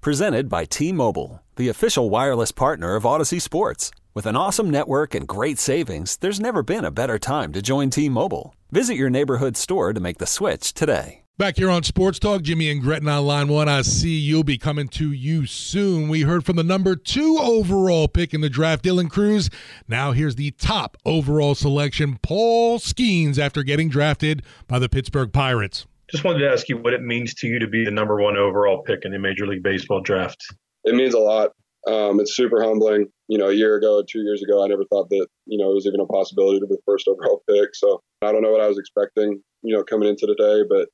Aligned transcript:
Presented 0.00 0.48
by 0.48 0.64
T 0.64 0.92
Mobile, 0.92 1.42
the 1.56 1.68
official 1.68 2.08
wireless 2.08 2.52
partner 2.52 2.94
of 2.94 3.02
Audacy 3.02 3.42
Sports. 3.42 3.90
With 4.14 4.26
an 4.26 4.36
awesome 4.36 4.70
network 4.70 5.12
and 5.12 5.26
great 5.26 5.58
savings, 5.58 6.16
there's 6.18 6.38
never 6.38 6.62
been 6.62 6.84
a 6.84 6.92
better 6.92 7.18
time 7.18 7.52
to 7.52 7.60
join 7.60 7.90
T 7.90 8.08
Mobile. 8.08 8.54
Visit 8.70 8.94
your 8.94 9.10
neighborhood 9.10 9.56
store 9.56 9.92
to 9.92 9.98
make 9.98 10.18
the 10.18 10.26
switch 10.26 10.72
today. 10.72 11.24
Back 11.36 11.56
here 11.56 11.68
on 11.68 11.82
Sports 11.82 12.20
Talk, 12.20 12.42
Jimmy 12.42 12.70
and 12.70 12.80
Gretton 12.80 13.08
on 13.08 13.26
line 13.26 13.48
one. 13.48 13.68
I 13.68 13.82
see 13.82 14.16
you'll 14.16 14.44
be 14.44 14.56
coming 14.56 14.86
to 14.90 15.10
you 15.10 15.46
soon. 15.46 16.08
We 16.08 16.22
heard 16.22 16.46
from 16.46 16.54
the 16.54 16.62
number 16.62 16.94
two 16.94 17.36
overall 17.40 18.06
pick 18.06 18.32
in 18.32 18.40
the 18.40 18.48
draft, 18.48 18.84
Dylan 18.84 19.10
Crews. 19.10 19.50
Now 19.88 20.12
here's 20.12 20.36
the 20.36 20.52
top 20.52 20.96
overall 21.04 21.56
selection, 21.56 22.18
Paul 22.22 22.78
Skenes, 22.78 23.36
after 23.36 23.64
getting 23.64 23.88
drafted 23.88 24.44
by 24.68 24.78
the 24.78 24.88
Pittsburgh 24.88 25.32
Pirates. 25.32 25.86
Just 26.10 26.24
wanted 26.24 26.38
to 26.40 26.50
ask 26.50 26.68
you 26.68 26.78
what 26.78 26.94
it 26.94 27.02
means 27.02 27.34
to 27.34 27.46
you 27.46 27.58
to 27.58 27.66
be 27.66 27.84
the 27.84 27.90
number 27.90 28.20
one 28.20 28.36
overall 28.36 28.82
pick 28.82 29.00
in 29.04 29.12
the 29.12 29.18
Major 29.18 29.46
League 29.46 29.62
Baseball 29.62 30.00
draft. 30.00 30.42
It 30.84 30.94
means 30.94 31.14
a 31.14 31.18
lot. 31.18 31.50
Um, 31.86 32.18
it's 32.20 32.34
super 32.34 32.62
humbling. 32.62 33.06
You 33.28 33.38
know, 33.38 33.48
a 33.48 33.52
year 33.52 33.76
ago, 33.76 34.02
two 34.10 34.20
years 34.20 34.42
ago, 34.42 34.64
I 34.64 34.68
never 34.68 34.84
thought 34.84 35.08
that 35.10 35.26
you 35.46 35.58
know 35.58 35.70
it 35.70 35.74
was 35.74 35.86
even 35.86 36.00
a 36.00 36.06
possibility 36.06 36.60
to 36.60 36.66
be 36.66 36.74
the 36.74 36.82
first 36.86 37.08
overall 37.08 37.42
pick. 37.48 37.74
So 37.74 38.02
I 38.22 38.32
don't 38.32 38.42
know 38.42 38.50
what 38.50 38.60
I 38.60 38.68
was 38.68 38.78
expecting. 38.78 39.42
You 39.62 39.76
know, 39.76 39.84
coming 39.84 40.08
into 40.08 40.26
today, 40.26 40.62
but 40.68 40.88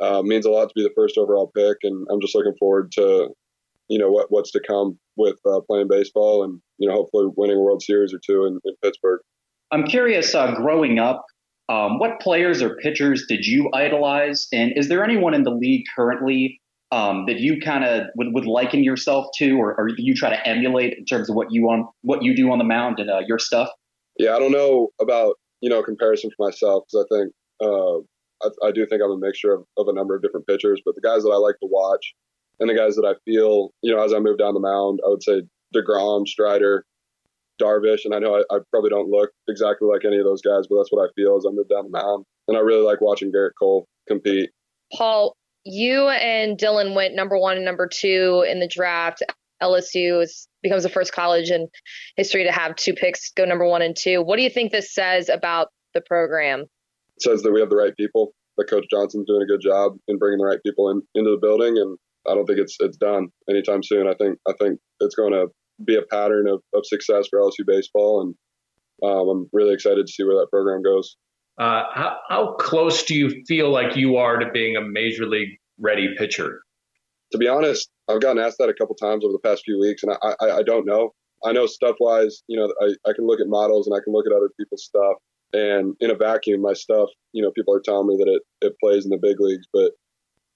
uh, 0.00 0.22
means 0.22 0.46
a 0.46 0.50
lot 0.50 0.68
to 0.68 0.74
be 0.74 0.82
the 0.82 0.92
first 0.94 1.18
overall 1.18 1.50
pick, 1.54 1.78
and 1.82 2.06
I'm 2.10 2.20
just 2.20 2.34
looking 2.34 2.54
forward 2.58 2.92
to, 2.92 3.28
you 3.88 3.98
know, 3.98 4.10
what 4.10 4.30
what's 4.30 4.52
to 4.52 4.60
come 4.66 4.98
with 5.16 5.36
uh, 5.46 5.60
playing 5.68 5.88
baseball, 5.88 6.44
and 6.44 6.60
you 6.78 6.88
know, 6.88 6.94
hopefully 6.94 7.26
winning 7.36 7.56
a 7.56 7.60
World 7.60 7.82
Series 7.82 8.14
or 8.14 8.20
two 8.24 8.46
in, 8.46 8.60
in 8.64 8.74
Pittsburgh. 8.82 9.20
I'm 9.70 9.84
curious, 9.84 10.34
uh, 10.34 10.54
growing 10.54 10.98
up, 10.98 11.26
um, 11.68 11.98
what 11.98 12.20
players 12.20 12.62
or 12.62 12.76
pitchers 12.76 13.26
did 13.28 13.46
you 13.46 13.70
idolize, 13.74 14.48
and 14.52 14.72
is 14.76 14.88
there 14.88 15.04
anyone 15.04 15.34
in 15.34 15.42
the 15.42 15.50
league 15.50 15.84
currently 15.94 16.60
um, 16.90 17.26
that 17.26 17.40
you 17.40 17.60
kind 17.60 17.84
of 17.84 18.06
would, 18.16 18.28
would 18.32 18.46
liken 18.46 18.82
yourself 18.82 19.26
to, 19.36 19.52
or, 19.58 19.78
or 19.78 19.90
you 19.98 20.14
try 20.14 20.30
to 20.30 20.48
emulate 20.48 20.96
in 20.96 21.04
terms 21.04 21.28
of 21.28 21.36
what 21.36 21.48
you 21.50 21.68
on 21.68 21.86
what 22.02 22.22
you 22.22 22.34
do 22.34 22.50
on 22.50 22.58
the 22.58 22.64
mound 22.64 22.98
and 22.98 23.10
uh, 23.10 23.20
your 23.26 23.38
stuff? 23.38 23.68
Yeah, 24.18 24.34
I 24.34 24.38
don't 24.38 24.52
know 24.52 24.88
about 25.00 25.34
you 25.60 25.68
know 25.68 25.82
comparison 25.82 26.30
for 26.36 26.46
myself 26.46 26.84
because 26.90 27.06
I 27.10 27.16
think 27.16 27.32
uh, 27.62 27.98
I, 28.42 28.68
I, 28.68 28.72
do 28.72 28.86
think 28.86 29.02
I'm 29.02 29.10
a 29.10 29.18
mixture 29.18 29.52
of, 29.52 29.64
of 29.76 29.88
a 29.88 29.92
number 29.92 30.16
of 30.16 30.22
different 30.22 30.46
pitchers, 30.46 30.80
but 30.84 30.94
the 30.94 31.00
guys 31.00 31.22
that 31.22 31.30
I 31.30 31.36
like 31.36 31.56
to 31.60 31.68
watch 31.70 32.14
and 32.60 32.70
the 32.70 32.74
guys 32.74 32.96
that 32.96 33.04
I 33.04 33.14
feel, 33.24 33.72
you 33.82 33.94
know, 33.94 34.02
as 34.02 34.12
I 34.12 34.18
move 34.18 34.38
down 34.38 34.54
the 34.54 34.60
mound, 34.60 35.00
I 35.04 35.08
would 35.08 35.22
say 35.22 35.42
DeGrom, 35.74 36.26
Strider, 36.26 36.84
Darvish, 37.60 38.04
and 38.04 38.14
I 38.14 38.18
know 38.18 38.36
I, 38.36 38.54
I, 38.54 38.58
probably 38.70 38.90
don't 38.90 39.08
look 39.08 39.30
exactly 39.48 39.88
like 39.88 40.04
any 40.04 40.18
of 40.18 40.24
those 40.24 40.42
guys, 40.42 40.66
but 40.68 40.76
that's 40.76 40.90
what 40.90 41.04
I 41.04 41.12
feel 41.14 41.36
as 41.36 41.44
I 41.46 41.52
move 41.52 41.68
down 41.68 41.84
the 41.84 41.98
mound. 41.98 42.24
And 42.46 42.56
I 42.56 42.60
really 42.60 42.84
like 42.84 43.00
watching 43.00 43.32
Gerrit 43.32 43.52
Cole 43.58 43.86
compete. 44.06 44.50
Paul, 44.96 45.36
you 45.64 46.08
and 46.08 46.58
Dylan 46.58 46.94
went 46.94 47.14
number 47.14 47.38
one 47.38 47.56
and 47.56 47.64
number 47.64 47.88
two 47.88 48.44
in 48.48 48.60
the 48.60 48.68
draft. 48.68 49.22
LSU 49.62 50.22
is, 50.22 50.46
becomes 50.62 50.84
the 50.84 50.88
first 50.88 51.12
college 51.12 51.50
in 51.50 51.68
history 52.16 52.44
to 52.44 52.52
have 52.52 52.76
two 52.76 52.94
picks 52.94 53.32
go 53.32 53.44
number 53.44 53.66
one 53.66 53.82
and 53.82 53.96
two. 53.96 54.22
What 54.22 54.36
do 54.36 54.42
you 54.42 54.50
think 54.50 54.70
this 54.70 54.94
says 54.94 55.28
about 55.28 55.68
the 55.94 56.00
program? 56.00 56.66
says 57.20 57.42
that 57.42 57.52
we 57.52 57.60
have 57.60 57.70
the 57.70 57.76
right 57.76 57.96
people. 57.96 58.32
That 58.56 58.68
Coach 58.68 58.86
Johnson's 58.90 59.26
doing 59.26 59.42
a 59.42 59.46
good 59.46 59.60
job 59.60 59.92
in 60.08 60.18
bringing 60.18 60.38
the 60.38 60.46
right 60.46 60.58
people 60.64 60.90
in 60.90 61.02
into 61.14 61.30
the 61.30 61.38
building, 61.40 61.78
and 61.78 61.96
I 62.26 62.34
don't 62.34 62.46
think 62.46 62.58
it's 62.58 62.76
it's 62.80 62.96
done 62.96 63.28
anytime 63.48 63.82
soon. 63.82 64.08
I 64.08 64.14
think 64.14 64.38
I 64.48 64.52
think 64.60 64.80
it's 65.00 65.14
going 65.14 65.32
to 65.32 65.46
be 65.84 65.96
a 65.96 66.02
pattern 66.02 66.48
of, 66.48 66.62
of 66.74 66.84
success 66.86 67.28
for 67.28 67.40
LSU 67.40 67.66
baseball, 67.66 68.22
and 68.22 68.34
um, 69.02 69.28
I'm 69.28 69.50
really 69.52 69.74
excited 69.74 70.06
to 70.06 70.12
see 70.12 70.24
where 70.24 70.36
that 70.36 70.50
program 70.50 70.82
goes. 70.82 71.16
Uh, 71.58 71.84
how, 71.92 72.16
how 72.28 72.52
close 72.60 73.02
do 73.04 73.14
you 73.14 73.42
feel 73.46 73.70
like 73.70 73.96
you 73.96 74.16
are 74.16 74.38
to 74.38 74.50
being 74.52 74.76
a 74.76 74.80
major 74.80 75.26
league 75.26 75.58
ready 75.78 76.14
pitcher? 76.16 76.60
To 77.32 77.38
be 77.38 77.48
honest, 77.48 77.90
I've 78.08 78.20
gotten 78.20 78.42
asked 78.42 78.58
that 78.58 78.68
a 78.68 78.74
couple 78.74 78.94
times 78.94 79.24
over 79.24 79.32
the 79.32 79.48
past 79.48 79.62
few 79.64 79.78
weeks, 79.78 80.02
and 80.02 80.16
I, 80.22 80.34
I, 80.40 80.50
I 80.58 80.62
don't 80.62 80.86
know. 80.86 81.10
I 81.44 81.52
know 81.52 81.66
stuff 81.66 81.96
wise, 82.00 82.42
you 82.48 82.58
know, 82.58 82.72
I, 82.80 83.10
I 83.10 83.12
can 83.12 83.26
look 83.26 83.40
at 83.40 83.48
models 83.48 83.86
and 83.86 83.94
I 83.94 84.02
can 84.02 84.12
look 84.12 84.26
at 84.26 84.32
other 84.32 84.50
people's 84.58 84.84
stuff, 84.84 85.16
and 85.52 85.94
in 86.00 86.10
a 86.10 86.14
vacuum, 86.14 86.62
my 86.62 86.74
stuff, 86.74 87.08
you 87.32 87.42
know, 87.42 87.50
people 87.52 87.74
are 87.74 87.80
telling 87.80 88.06
me 88.06 88.16
that 88.18 88.28
it, 88.28 88.42
it 88.66 88.74
plays 88.82 89.04
in 89.04 89.10
the 89.10 89.18
big 89.18 89.40
leagues, 89.40 89.66
but 89.72 89.92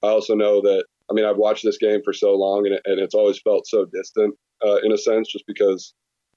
I 0.02 0.08
also 0.08 0.34
know 0.34 0.60
that, 0.62 0.84
I 1.12 1.14
mean, 1.14 1.26
I've 1.26 1.36
watched 1.36 1.62
this 1.62 1.76
game 1.76 2.00
for 2.02 2.14
so 2.14 2.34
long 2.34 2.64
and, 2.64 2.74
it, 2.74 2.82
and 2.86 2.98
it's 2.98 3.14
always 3.14 3.38
felt 3.38 3.66
so 3.66 3.84
distant 3.92 4.34
uh, 4.66 4.76
in 4.82 4.92
a 4.92 4.96
sense, 4.96 5.30
just 5.30 5.44
because, 5.46 5.92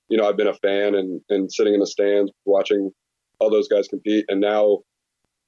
you 0.09 0.17
know, 0.17 0.27
I've 0.27 0.35
been 0.35 0.47
a 0.47 0.53
fan 0.55 0.95
and, 0.95 1.21
and 1.29 1.49
sitting 1.49 1.73
in 1.73 1.79
the 1.79 1.87
stands 1.87 2.29
watching 2.43 2.91
all 3.39 3.49
those 3.49 3.69
guys 3.69 3.87
compete. 3.87 4.25
And 4.27 4.41
now 4.41 4.79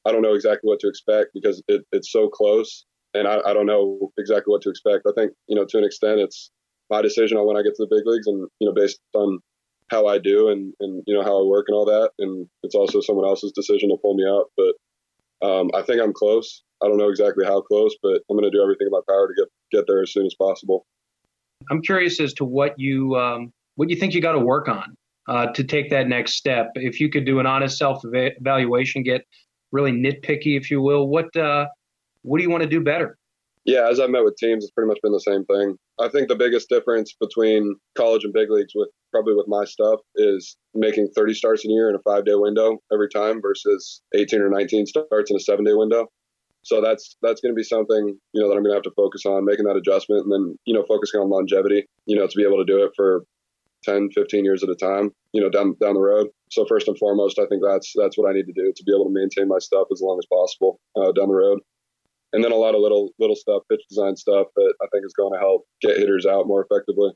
I 0.05 0.13
don't 0.13 0.21
know 0.21 0.33
exactly 0.33 0.69
what 0.69 0.79
to 0.79 0.87
expect 0.87 1.31
because 1.33 1.61
it, 1.67 1.81
it's 1.91 2.09
so 2.09 2.29
close 2.29 2.85
and 3.13 3.27
I, 3.27 3.39
I 3.45 3.53
don't 3.53 3.65
know 3.65 4.11
exactly 4.17 4.51
what 4.51 4.61
to 4.61 4.69
expect. 4.69 5.05
I 5.05 5.11
think, 5.19 5.33
you 5.47 5.55
know, 5.55 5.65
to 5.67 5.77
an 5.77 5.83
extent, 5.83 6.21
it's 6.21 6.51
my 6.89 7.01
decision 7.01 7.37
on 7.37 7.45
when 7.45 7.57
I 7.57 7.63
get 7.63 7.75
to 7.75 7.85
the 7.85 7.93
big 7.93 8.05
leagues 8.05 8.27
and, 8.27 8.47
you 8.59 8.67
know, 8.67 8.73
based 8.73 8.99
on 9.13 9.39
how 9.89 10.07
I 10.07 10.19
do 10.19 10.49
and, 10.49 10.73
and 10.79 11.03
you 11.05 11.15
know 11.15 11.23
how 11.23 11.41
I 11.41 11.45
work 11.45 11.65
and 11.67 11.75
all 11.75 11.85
that. 11.85 12.11
And 12.19 12.47
it's 12.63 12.75
also 12.75 13.01
someone 13.01 13.27
else's 13.27 13.51
decision 13.51 13.89
to 13.89 13.97
pull 14.01 14.15
me 14.15 14.25
up. 14.25 14.47
But 14.55 14.75
um, 15.41 15.69
I 15.73 15.81
think 15.81 16.01
I'm 16.01 16.13
close. 16.13 16.63
I 16.83 16.87
don't 16.87 16.97
know 16.97 17.09
exactly 17.09 17.45
how 17.45 17.61
close, 17.61 17.95
but 18.01 18.21
I'm 18.29 18.37
going 18.37 18.43
to 18.43 18.55
do 18.55 18.61
everything 18.61 18.87
in 18.87 18.91
my 18.91 19.01
power 19.07 19.27
to 19.27 19.33
get 19.35 19.47
get 19.71 19.85
there 19.87 20.01
as 20.01 20.11
soon 20.11 20.25
as 20.25 20.35
possible. 20.35 20.85
I'm 21.71 21.81
curious 21.81 22.19
as 22.19 22.33
to 22.35 22.45
what 22.45 22.73
you 22.77 23.15
um, 23.15 23.51
what 23.75 23.89
you 23.89 23.95
think 23.95 24.13
you 24.13 24.21
got 24.21 24.33
to 24.33 24.39
work 24.39 24.67
on 24.67 24.95
uh, 25.27 25.47
to 25.47 25.63
take 25.63 25.89
that 25.89 26.07
next 26.07 26.33
step. 26.33 26.71
If 26.75 26.99
you 26.99 27.09
could 27.09 27.25
do 27.25 27.39
an 27.39 27.45
honest 27.45 27.77
self 27.77 28.01
evaluation, 28.03 29.03
get 29.03 29.25
really 29.71 29.91
nitpicky, 29.91 30.57
if 30.57 30.69
you 30.71 30.81
will, 30.81 31.07
what 31.07 31.35
uh, 31.35 31.67
what 32.21 32.37
do 32.37 32.43
you 32.43 32.49
want 32.49 32.63
to 32.63 32.69
do 32.69 32.81
better? 32.81 33.17
Yeah, 33.65 33.89
as 33.89 33.99
I've 33.99 34.09
met 34.09 34.23
with 34.23 34.37
teams, 34.37 34.63
it's 34.63 34.71
pretty 34.71 34.87
much 34.87 34.99
been 35.03 35.11
the 35.11 35.19
same 35.19 35.43
thing. 35.45 35.77
I 35.99 36.07
think 36.07 36.29
the 36.29 36.35
biggest 36.35 36.69
difference 36.69 37.13
between 37.19 37.75
college 37.97 38.23
and 38.23 38.31
big 38.31 38.49
leagues 38.49 38.71
with 38.73 38.89
probably 39.11 39.35
with 39.35 39.47
my 39.47 39.65
stuff 39.65 39.99
is 40.15 40.57
making 40.73 41.09
30 41.15 41.33
starts 41.33 41.65
a 41.65 41.69
year 41.69 41.89
in 41.89 41.95
a 41.95 41.99
five 41.99 42.25
day 42.25 42.35
window 42.35 42.77
every 42.91 43.09
time 43.09 43.41
versus 43.41 44.01
18 44.15 44.41
or 44.41 44.49
19 44.49 44.85
starts 44.85 45.31
in 45.31 45.37
a 45.37 45.39
seven 45.39 45.65
day 45.65 45.73
window. 45.73 46.07
So 46.63 46.81
that's 46.81 47.15
that's 47.21 47.39
going 47.39 47.53
to 47.53 47.55
be 47.55 47.63
something 47.63 48.17
you 48.33 48.41
know 48.41 48.49
that 48.49 48.55
I'm 48.55 48.63
going 48.63 48.71
to 48.71 48.77
have 48.77 48.83
to 48.83 48.91
focus 48.95 49.25
on 49.25 49.45
making 49.45 49.65
that 49.65 49.77
adjustment 49.77 50.23
and 50.23 50.31
then 50.31 50.59
you 50.65 50.73
know 50.73 50.83
focusing 50.87 51.19
on 51.19 51.29
longevity. 51.29 51.85
You 52.05 52.17
know 52.17 52.27
to 52.27 52.37
be 52.37 52.43
able 52.43 52.57
to 52.57 52.65
do 52.65 52.83
it 52.83 52.91
for 52.95 53.23
10, 53.83 54.09
15 54.13 54.43
years 54.43 54.63
at 54.63 54.69
a 54.69 54.75
time. 54.75 55.11
You 55.31 55.41
know 55.41 55.49
down 55.49 55.75
down 55.79 55.93
the 55.93 56.01
road. 56.01 56.27
So 56.51 56.65
first 56.65 56.87
and 56.87 56.97
foremost, 56.97 57.39
I 57.39 57.45
think 57.47 57.61
that's 57.65 57.93
that's 57.95 58.17
what 58.17 58.29
I 58.29 58.33
need 58.33 58.47
to 58.47 58.53
do 58.53 58.73
to 58.75 58.83
be 58.83 58.93
able 58.93 59.05
to 59.05 59.13
maintain 59.13 59.47
my 59.47 59.59
stuff 59.59 59.87
as 59.91 60.01
long 60.01 60.19
as 60.19 60.25
possible 60.25 60.79
uh, 60.95 61.11
down 61.13 61.29
the 61.29 61.35
road 61.35 61.59
and 62.33 62.43
then 62.43 62.51
a 62.51 62.55
lot 62.55 62.75
of 62.75 62.81
little 62.81 63.09
little 63.19 63.35
stuff, 63.35 63.63
pitch 63.69 63.81
design 63.89 64.15
stuff 64.15 64.47
that 64.55 64.73
I 64.81 64.87
think 64.91 65.05
is 65.05 65.13
going 65.13 65.33
to 65.33 65.39
help 65.39 65.65
get 65.81 65.97
hitters 65.97 66.25
out 66.25 66.47
more 66.47 66.65
effectively. 66.69 67.11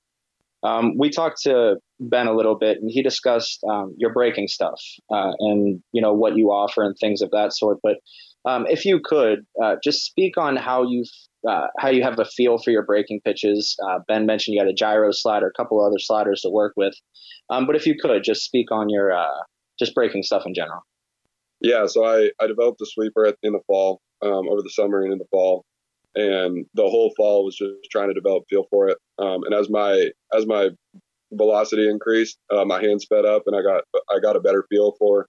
Um, 0.64 0.98
we 0.98 1.10
talked 1.10 1.42
to 1.44 1.78
Ben 2.00 2.28
a 2.28 2.36
little 2.36 2.56
bit, 2.56 2.78
and 2.82 2.90
he 2.90 3.02
discussed 3.02 3.64
um, 3.70 3.96
your 3.98 4.14
breaking 4.14 4.48
stuff 4.48 4.80
uh, 5.12 5.32
and 5.40 5.82
you 5.92 6.02
know 6.02 6.14
what 6.14 6.38
you 6.38 6.52
offer 6.52 6.84
and 6.84 6.96
things 6.98 7.22
of 7.22 7.32
that 7.32 7.54
sort. 7.54 7.80
But 7.82 7.98
um, 8.46 8.66
if 8.68 8.86
you 8.86 9.00
could 9.04 9.46
uh, 9.62 9.76
just 9.84 10.04
speak 10.04 10.38
on 10.38 10.56
how 10.56 10.84
you 10.84 11.06
uh, 11.48 11.68
how 11.80 11.90
you 11.90 12.04
have 12.04 12.20
a 12.20 12.26
feel 12.26 12.58
for 12.58 12.72
your 12.72 12.84
breaking 12.84 13.22
pitches. 13.22 13.76
Uh, 13.88 14.00
ben 14.08 14.26
mentioned 14.26 14.54
you 14.54 14.62
had 14.62 14.70
a 14.70 14.74
gyro 14.74 15.12
slider, 15.12 15.48
a 15.48 15.54
couple 15.54 15.84
other 15.84 16.00
sliders 16.00 16.42
to 16.42 16.50
work 16.50 16.74
with. 16.76 16.94
Um, 17.50 17.66
but 17.66 17.76
if 17.76 17.86
you 17.88 17.96
could 18.00 18.24
just 18.24 18.44
speak 18.44 18.72
on 18.72 18.90
your 18.90 19.12
uh, 19.12 19.42
just 19.80 19.96
breaking 19.96 20.24
stuff 20.24 20.44
in 20.46 20.54
general. 20.54 20.82
Yeah, 21.60 21.86
so 21.88 22.06
I, 22.06 22.32
I 22.40 22.48
developed 22.48 22.82
a 22.82 22.86
sweeper 22.86 23.34
in 23.44 23.54
the 23.54 23.60
fall 23.68 24.02
um, 24.22 24.50
over 24.50 24.62
the 24.62 24.70
summer 24.70 25.04
and 25.04 25.14
in 25.14 25.20
the 25.20 25.26
fall, 25.32 25.66
and 26.16 26.66
the 26.74 26.84
whole 26.84 27.14
fall 27.16 27.46
was 27.46 27.56
just 27.56 27.92
trying 27.92 28.08
to 28.08 28.14
develop 28.14 28.44
feel 28.50 28.66
for 28.70 28.90
it. 28.90 28.98
Um, 29.22 29.44
and 29.44 29.54
as 29.54 29.70
my 29.70 30.10
as 30.34 30.46
my 30.46 30.70
velocity 31.34 31.90
increased, 31.90 32.38
uh, 32.54 32.66
my 32.66 32.82
hand 32.82 33.02
sped 33.02 33.26
up, 33.26 33.44
and 33.46 33.56
I 33.56 33.62
got 33.62 33.84
I 34.10 34.20
got 34.20 34.36
a 34.36 34.42
better 34.42 34.66
feel 34.70 34.96
for 35.00 35.28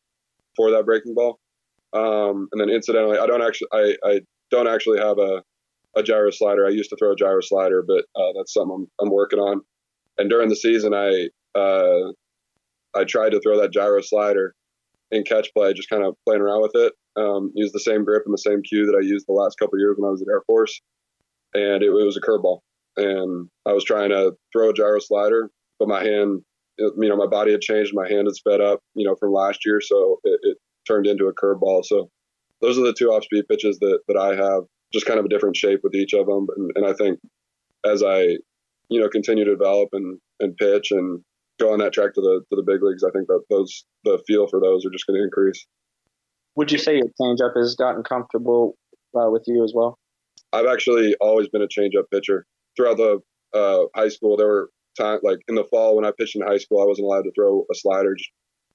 for 0.57 0.71
that 0.71 0.85
breaking 0.85 1.15
ball. 1.15 1.39
Um, 1.93 2.49
and 2.53 2.61
then 2.61 2.71
incidentally, 2.71 3.19
I 3.19 3.27
don't 3.27 3.43
actually 3.43 3.69
I, 3.73 3.97
I 4.05 4.21
don't 4.51 4.69
actually 4.69 4.99
have 4.99 5.19
a 5.19 5.43
a 5.95 6.03
gyro 6.03 6.31
slider. 6.31 6.67
I 6.67 6.71
used 6.71 6.91
to 6.91 6.97
throw 6.97 7.13
a 7.13 7.17
gyro 7.17 7.41
slider, 7.41 7.85
but 7.87 8.05
uh, 8.17 8.33
that's 8.37 8.55
something 8.55 8.87
I'm, 9.01 9.07
I'm 9.07 9.13
working 9.13 9.39
on. 9.39 9.61
And 10.19 10.31
during 10.31 10.49
the 10.49 10.57
season, 10.57 10.95
I 10.95 11.29
uh, 11.59 12.13
I 12.95 13.05
tried 13.05 13.31
to 13.31 13.41
throw 13.41 13.61
that 13.61 13.73
gyro 13.73 14.01
slider 14.01 14.55
in 15.11 15.25
catch 15.25 15.53
play, 15.55 15.75
just 15.75 15.91
kind 15.91 16.03
of 16.03 16.17
playing 16.25 16.41
around 16.41 16.63
with 16.63 16.73
it 16.75 16.95
um, 17.17 17.53
used 17.55 17.75
the 17.75 17.81
same 17.81 18.05
grip 18.05 18.23
and 18.25 18.33
the 18.33 18.39
same 18.39 18.63
cue 18.63 18.87
that 18.87 18.97
I 18.97 19.05
used 19.05 19.27
the 19.27 19.33
last 19.33 19.59
couple 19.59 19.79
years 19.79 19.97
when 19.99 20.09
I 20.09 20.13
was 20.13 20.23
at 20.23 20.29
Air 20.29 20.43
Force, 20.47 20.81
and 21.55 21.83
it, 21.83 21.89
it 21.89 21.91
was 21.91 22.17
a 22.17 22.21
curveball. 22.21 22.61
And 22.97 23.49
I 23.67 23.73
was 23.73 23.85
trying 23.85 24.11
to 24.11 24.33
throw 24.53 24.71
a 24.71 24.75
gyro 24.75 24.99
slider, 24.99 25.51
but 25.79 25.89
my 25.89 26.03
hand, 26.03 26.43
you 26.79 26.93
know, 26.97 27.17
my 27.17 27.27
body 27.27 27.53
had 27.53 27.61
changed. 27.61 27.93
My 27.95 28.09
hand 28.09 28.27
had 28.27 28.35
sped 28.35 28.61
up, 28.61 28.81
you 28.95 29.07
know, 29.07 29.17
from 29.17 29.33
last 29.33 29.65
year, 29.65 29.81
so 29.81 30.19
it, 30.25 30.41
it 30.43 30.59
turned 30.87 31.07
into 31.07 31.27
a 31.27 31.35
curveball. 31.35 31.85
So 31.85 32.11
those 32.61 32.79
are 32.79 32.83
the 32.83 32.95
two 32.95 33.11
off 33.11 33.25
speed 33.25 33.45
pitches 33.49 33.79
that 33.81 34.01
that 34.09 34.17
I 34.17 34.35
have, 34.35 34.65
just 34.93 35.07
kind 35.07 35.19
of 35.19 35.25
a 35.25 35.29
different 35.29 35.57
shape 35.57 35.81
with 35.83 35.95
each 35.95 36.13
of 36.13 36.27
them. 36.27 36.47
And, 36.57 36.71
and 36.77 36.87
I 36.87 36.93
think 36.93 37.19
as 37.85 38.03
I, 38.03 38.39
you 38.89 39.01
know, 39.01 39.09
continue 39.09 39.45
to 39.45 39.51
develop 39.51 39.91
and 39.93 40.19
and 40.41 40.57
pitch 40.57 40.91
and 40.91 41.21
go 41.59 41.73
on 41.73 41.79
that 41.81 41.93
track 41.93 42.15
to 42.15 42.21
the 42.21 42.43
to 42.51 42.57
the 42.57 42.63
big 42.63 42.83
leagues, 42.83 43.05
I 43.05 43.11
think 43.11 43.29
that 43.29 43.43
those 43.51 43.85
the 44.05 44.23
feel 44.27 44.47
for 44.49 44.61
those 44.61 44.85
are 44.85 44.91
just 44.91 45.07
going 45.07 45.19
to 45.19 45.25
increase. 45.25 45.67
Would 46.57 46.71
you 46.71 46.79
say 46.79 46.97
your 46.97 47.09
changeup 47.21 47.57
has 47.57 47.75
gotten 47.77 48.03
comfortable 48.03 48.77
uh, 49.17 49.31
with 49.31 49.45
you 49.47 49.65
as 49.65 49.73
well? 49.75 49.99
I've 50.53 50.67
actually 50.67 51.15
always 51.21 51.49
been 51.49 51.63
a 51.63 51.69
changeup 51.69 52.05
pitcher 52.13 52.47
throughout 52.77 52.97
the 52.97 53.21
uh, 53.55 53.85
high 53.95 54.09
school. 54.09 54.37
There 54.37 54.49
were 54.49 54.71
time 54.99 55.21
like 55.23 55.39
in 55.49 55.55
the 55.55 55.65
fall 55.65 55.97
when 55.97 56.05
I 56.05 56.13
pitched 56.17 56.37
in 56.37 56.43
high 56.43 56.59
school, 56.59 56.83
I 56.83 56.87
wasn't 56.87 57.07
allowed 57.07 57.23
to 57.23 57.33
throw 57.35 57.65
a 57.71 57.75
slider 57.75 58.17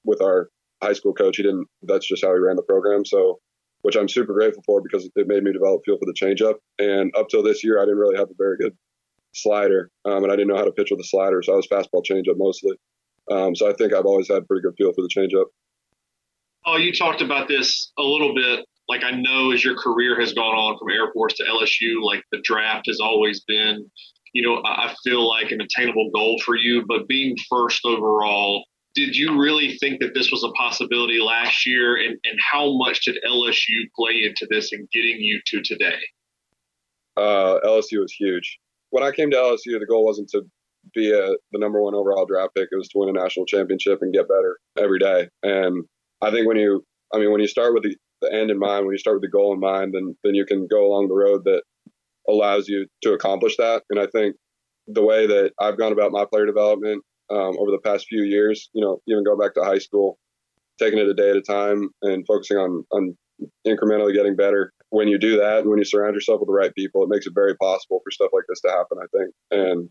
with 0.04 0.22
our 0.22 0.50
high 0.82 0.94
school 0.94 1.14
coach. 1.14 1.38
He 1.38 1.44
didn't. 1.44 1.68
That's 1.84 2.08
just 2.08 2.24
how 2.24 2.34
he 2.34 2.40
ran 2.40 2.56
the 2.56 2.64
program. 2.64 3.06
So, 3.06 3.40
which 3.82 3.96
I'm 3.96 4.10
super 4.10 4.34
grateful 4.34 4.64
for 4.66 4.82
because 4.82 5.10
it 5.16 5.28
made 5.28 5.44
me 5.44 5.54
develop 5.54 5.82
feel 5.86 5.98
for 5.98 6.06
the 6.06 6.14
changeup. 6.14 6.56
And 6.80 7.14
up 7.16 7.30
till 7.30 7.44
this 7.44 7.64
year, 7.64 7.80
I 7.80 7.84
didn't 7.84 8.00
really 8.00 8.18
have 8.18 8.30
a 8.30 8.36
very 8.38 8.58
good 8.58 8.76
slider, 9.34 9.92
um, 10.06 10.24
and 10.24 10.32
I 10.32 10.36
didn't 10.36 10.48
know 10.48 10.58
how 10.58 10.66
to 10.66 10.72
pitch 10.72 10.90
with 10.92 11.00
a 11.00 11.08
slider. 11.08 11.42
So 11.44 11.54
I 11.54 11.56
was 11.56 11.68
fastball 11.68 12.04
changeup 12.04 12.38
mostly. 12.38 12.76
Um, 13.30 13.56
so 13.56 13.70
I 13.70 13.74
think 13.74 13.94
I've 13.94 14.06
always 14.06 14.30
had 14.30 14.48
pretty 14.48 14.62
good 14.62 14.76
feel 14.78 14.94
for 14.94 15.02
the 15.02 15.10
changeup. 15.10 15.46
Oh, 16.66 16.78
you 16.78 16.94
talked 16.94 17.22
about 17.22 17.48
this 17.48 17.92
a 17.98 18.04
little 18.04 18.34
bit. 18.34 18.66
Like 18.88 19.04
I 19.04 19.12
know 19.12 19.52
as 19.52 19.64
your 19.64 19.76
career 19.76 20.20
has 20.20 20.34
gone 20.34 20.56
on 20.56 20.78
from 20.78 20.90
Air 20.90 21.12
Force 21.14 21.34
to 21.36 21.44
LSU, 21.44 22.02
like 22.04 22.24
the 22.32 22.40
draft 22.44 22.86
has 22.88 23.00
always 23.00 23.42
been, 23.42 23.90
you 24.34 24.42
know, 24.42 24.62
I 24.64 24.94
feel 25.04 25.28
like 25.28 25.52
an 25.52 25.62
attainable 25.62 26.10
goal 26.14 26.40
for 26.46 26.56
you. 26.56 26.86
But 26.88 27.08
being 27.08 27.36
first 27.50 27.86
overall, 27.86 28.64
did 28.96 29.16
you 29.16 29.40
really 29.40 29.78
think 29.78 30.00
that 30.02 30.14
this 30.14 30.32
was 30.32 30.44
a 30.44 30.52
possibility 30.52 31.20
last 31.20 31.66
year? 31.66 31.98
And, 31.98 32.18
and 32.24 32.40
how 32.52 32.78
much 32.78 33.06
did 33.06 33.18
LSU 33.28 33.86
play 33.96 34.24
into 34.24 34.48
this 34.50 34.72
and 34.72 34.90
getting 34.92 35.18
you 35.20 35.40
to 35.48 35.62
today? 35.62 36.00
Uh, 37.16 37.60
LSU 37.66 38.00
was 38.00 38.14
huge. 38.14 38.58
When 38.90 39.04
I 39.04 39.12
came 39.12 39.30
to 39.32 39.38
LSU, 39.38 39.80
the 39.80 39.86
goal 39.88 40.06
wasn't 40.06 40.30
to 40.30 40.44
be 40.96 41.12
a, 41.12 41.30
the 41.52 41.60
number 41.60 41.82
one 41.82 41.94
overall 41.94 42.26
draft 42.26 42.56
pick. 42.56 42.70
It 42.72 42.76
was 42.76 42.88
to 42.90 43.00
win 43.00 43.10
a 43.10 43.20
national 43.20 43.46
championship 43.46 44.00
and 44.02 44.14
get 44.14 44.28
better 44.28 44.58
every 44.78 45.00
day. 45.00 45.28
And 45.44 45.84
I 46.22 46.32
think 46.32 46.48
when 46.48 46.58
you, 46.58 46.84
I 47.14 47.20
mean, 47.20 47.32
when 47.32 47.42
you 47.42 47.48
start 47.48 47.74
with 47.74 47.84
the, 47.84 47.96
the 48.22 48.34
end 48.34 48.52
in 48.52 48.60
mind, 48.60 48.86
when 48.86 48.94
you 48.94 48.98
start 48.98 49.18
with 49.18 49.24
the 49.24 49.36
goal 49.36 49.54
in 49.54 49.60
mind, 49.60 49.94
then 49.94 50.16
then 50.24 50.36
you 50.36 50.46
can 50.46 50.68
go 50.68 50.86
along 50.86 51.08
the 51.08 51.16
road 51.16 51.44
that 51.46 51.64
allows 52.28 52.68
you 52.68 52.88
to 53.04 53.14
accomplish 53.14 53.58
that. 53.58 53.84
And 53.90 54.00
I 54.00 54.08
think 54.08 54.36
the 54.88 55.04
way 55.04 55.28
that 55.28 55.52
I've 55.60 55.78
gone 55.78 55.92
about 55.92 56.12
my 56.12 56.26
player 56.26 56.46
development 56.46 57.04
um, 57.30 57.58
over 57.60 57.72
the 57.72 57.82
past 57.84 58.08
few 58.08 58.24
years, 58.24 58.70
you 58.74 58.84
know, 58.84 59.00
even 59.08 59.24
go 59.24 59.38
back 59.38 59.54
to 59.56 59.64
high 59.64 59.80
school, 59.80 60.18
taking 60.80 61.00
it 61.00 61.08
a 61.08 61.14
day 61.14 61.30
at 61.30 61.36
a 61.36 61.42
time 61.42 61.90
and 62.02 62.26
focusing 62.28 62.58
on 62.58 62.86
on 62.92 63.18
incrementally 63.66 64.14
getting 64.14 64.36
better. 64.36 64.74
When 64.90 65.10
you 65.10 65.20
do 65.20 65.38
that, 65.38 65.60
and 65.60 65.70
when 65.70 65.80
you 65.80 65.86
surround 65.86 66.16
yourself 66.16 66.40
with 66.40 66.48
the 66.48 66.54
right 66.54 66.74
people, 66.74 67.04
it 67.04 67.10
makes 67.10 67.28
it 67.28 67.34
very 67.36 67.56
possible 67.58 68.00
for 68.04 68.12
stuff 68.12 68.32
like 68.32 68.46
this 68.48 68.62
to 68.62 68.70
happen. 68.70 68.98
I 69.02 69.18
think, 69.18 69.34
and 69.52 69.90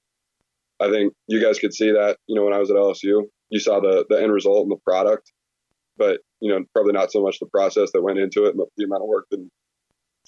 I 0.81 0.91
think 0.91 1.13
you 1.29 1.43
guys 1.43 1.59
could 1.59 1.75
see 1.75 1.93
that. 1.93 2.17
You 2.27 2.35
know, 2.35 2.45
when 2.45 2.55
I 2.55 2.59
was 2.59 2.71
at 2.71 2.77
LSU, 2.77 3.25
you 3.51 3.61
saw 3.61 3.81
the 3.81 4.07
the 4.09 4.21
end 4.21 4.33
result 4.33 4.63
and 4.63 4.73
the 4.73 4.81
product, 4.85 5.33
but 5.97 6.21
you 6.41 6.51
know, 6.51 6.65
probably 6.73 6.93
not 6.93 7.13
so 7.13 7.23
much 7.23 7.39
the 7.39 7.47
process 7.47 7.91
that 7.93 8.03
went 8.03 8.19
into 8.19 8.45
it, 8.45 8.57
but 8.57 8.69
the 8.77 8.85
amount 8.85 9.03
of 9.03 9.09
work 9.09 9.27
and 9.33 9.51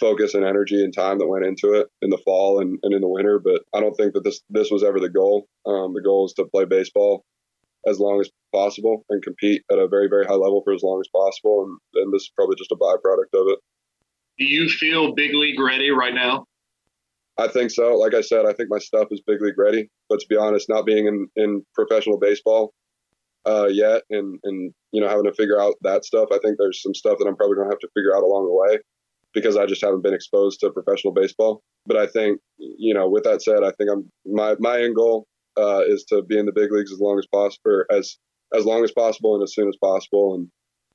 focus 0.00 0.34
and 0.34 0.44
energy 0.44 0.82
and 0.82 0.94
time 0.94 1.18
that 1.18 1.26
went 1.26 1.44
into 1.44 1.72
it 1.72 1.88
in 2.02 2.10
the 2.10 2.18
fall 2.18 2.60
and, 2.60 2.78
and 2.82 2.94
in 2.94 3.00
the 3.00 3.08
winter. 3.08 3.38
But 3.38 3.62
I 3.74 3.80
don't 3.80 3.94
think 3.94 4.14
that 4.14 4.24
this 4.24 4.40
this 4.50 4.70
was 4.70 4.84
ever 4.84 5.00
the 5.00 5.10
goal. 5.10 5.46
Um, 5.66 5.94
the 5.94 6.02
goal 6.02 6.26
is 6.26 6.32
to 6.34 6.44
play 6.44 6.64
baseball 6.64 7.24
as 7.86 8.00
long 8.00 8.20
as 8.20 8.30
possible 8.52 9.04
and 9.08 9.22
compete 9.22 9.62
at 9.70 9.78
a 9.78 9.88
very 9.88 10.08
very 10.08 10.24
high 10.24 10.32
level 10.32 10.62
for 10.64 10.72
as 10.72 10.82
long 10.82 11.00
as 11.00 11.08
possible. 11.08 11.64
And, 11.64 12.02
and 12.02 12.12
this 12.12 12.22
is 12.22 12.32
probably 12.34 12.56
just 12.56 12.72
a 12.72 12.76
byproduct 12.76 13.38
of 13.38 13.48
it. 13.48 13.58
Do 14.38 14.44
you 14.44 14.68
feel 14.68 15.14
big 15.14 15.34
league 15.34 15.60
ready 15.60 15.90
right 15.90 16.14
now? 16.14 16.46
I 17.38 17.46
think 17.46 17.70
so. 17.70 17.96
Like 17.96 18.14
I 18.14 18.20
said, 18.20 18.46
I 18.46 18.52
think 18.52 18.68
my 18.68 18.78
stuff 18.78 19.08
is 19.10 19.20
big 19.24 19.40
league 19.40 19.58
ready. 19.58 19.88
But 20.08 20.20
to 20.20 20.26
be 20.28 20.36
honest, 20.36 20.68
not 20.68 20.86
being 20.86 21.06
in, 21.06 21.28
in 21.36 21.64
professional 21.74 22.18
baseball 22.18 22.72
uh, 23.46 23.68
yet 23.70 24.02
and, 24.10 24.38
and, 24.44 24.72
you 24.92 25.00
know, 25.00 25.08
having 25.08 25.24
to 25.24 25.32
figure 25.32 25.60
out 25.60 25.74
that 25.82 26.04
stuff, 26.04 26.28
I 26.32 26.38
think 26.38 26.56
there's 26.58 26.82
some 26.82 26.94
stuff 26.94 27.18
that 27.18 27.26
I'm 27.26 27.36
probably 27.36 27.56
going 27.56 27.68
to 27.68 27.72
have 27.72 27.80
to 27.80 27.88
figure 27.94 28.14
out 28.14 28.22
along 28.22 28.46
the 28.46 28.52
way 28.52 28.78
because 29.34 29.56
I 29.56 29.66
just 29.66 29.82
haven't 29.82 30.02
been 30.02 30.14
exposed 30.14 30.60
to 30.60 30.70
professional 30.70 31.12
baseball. 31.12 31.62
But 31.86 31.96
I 31.96 32.06
think, 32.06 32.40
you 32.58 32.94
know, 32.94 33.08
with 33.08 33.24
that 33.24 33.42
said, 33.42 33.62
I 33.64 33.72
think 33.72 33.90
I'm 33.90 34.10
my, 34.26 34.56
my 34.58 34.80
end 34.80 34.96
goal 34.96 35.26
uh, 35.56 35.82
is 35.86 36.04
to 36.08 36.22
be 36.22 36.38
in 36.38 36.46
the 36.46 36.52
big 36.52 36.72
leagues 36.72 36.92
as 36.92 37.00
long 37.00 37.18
as 37.18 37.26
possible, 37.26 37.84
as, 37.90 38.16
as 38.54 38.64
long 38.64 38.84
as 38.84 38.92
possible 38.92 39.34
and 39.34 39.42
as 39.42 39.54
soon 39.54 39.68
as 39.68 39.76
possible. 39.82 40.34
And 40.34 40.48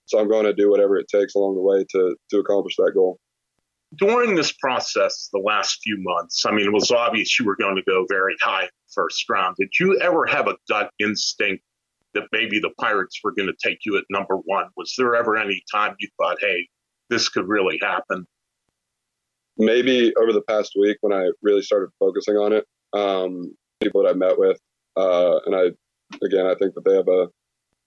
so 0.05 0.19
I'm 0.19 0.29
going 0.29 0.45
to 0.45 0.53
do 0.53 0.69
whatever 0.69 0.97
it 0.97 1.07
takes 1.07 1.35
along 1.35 1.55
the 1.55 1.61
way 1.61 1.85
to, 1.91 2.15
to 2.31 2.37
accomplish 2.39 2.75
that 2.77 2.91
goal 2.93 3.19
during 3.97 4.35
this 4.35 4.51
process, 4.51 5.29
the 5.31 5.39
last 5.39 5.79
few 5.83 5.97
months, 5.99 6.45
I 6.45 6.51
mean, 6.51 6.65
it 6.65 6.73
was 6.73 6.91
obvious 6.91 7.39
you 7.39 7.45
were 7.45 7.55
going 7.55 7.75
to 7.75 7.83
go 7.83 8.05
very 8.09 8.35
high 8.41 8.69
first 8.93 9.29
round. 9.29 9.55
Did 9.57 9.69
you 9.79 9.99
ever 9.99 10.25
have 10.25 10.47
a 10.47 10.55
gut 10.69 10.91
instinct 10.99 11.63
that 12.13 12.24
maybe 12.31 12.60
the 12.60 12.71
Pirates 12.80 13.19
were 13.24 13.31
going 13.31 13.48
to 13.48 13.69
take 13.69 13.80
you 13.86 13.98
at 13.98 14.04
number 14.10 14.36
one? 14.45 14.65
Was 14.77 14.94
there 14.98 15.15
ever 15.15 15.36
any 15.36 15.63
time 15.71 15.95
you 16.00 16.07
thought, 16.18 16.38
hey, 16.39 16.68
this 17.10 17.30
could 17.30 17.48
really 17.48 17.80
happen? 17.81 18.25
Maybe 19.57 20.13
over 20.15 20.33
the 20.33 20.42
past 20.42 20.74
week 20.80 20.98
when 21.01 21.13
I 21.13 21.30
really 21.42 21.62
started 21.62 21.89
focusing 22.00 22.36
on 22.36 22.54
it, 22.54 22.65
um, 22.94 23.56
people 23.81 24.04
that 24.04 24.10
I 24.10 24.13
met 24.13 24.38
with, 24.38 24.60
uh, 24.95 25.39
and 25.45 25.56
I, 25.56 25.71
again, 26.25 26.48
I 26.48 26.56
think 26.56 26.74
that 26.75 26.83
they 26.86 26.95
have 26.95 27.07
a 27.07 27.27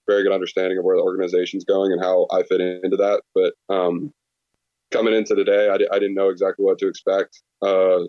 very 0.07 0.23
good 0.23 0.33
understanding 0.33 0.79
of 0.79 0.85
where 0.85 0.97
the 0.97 1.03
organization's 1.03 1.65
going 1.65 1.93
and 1.93 2.03
how 2.03 2.27
I 2.31 2.43
fit 2.45 2.61
into 2.61 2.97
that. 2.97 3.23
But 3.35 3.55
um, 3.75 4.13
coming 4.93 5.15
into 5.15 5.35
today, 5.35 5.69
I, 5.69 5.75
I 5.95 5.99
didn't 5.99 6.15
know 6.15 6.29
exactly 6.29 6.65
what 6.65 6.79
to 6.79 6.89
expect. 6.89 7.43
Uh, 7.63 8.05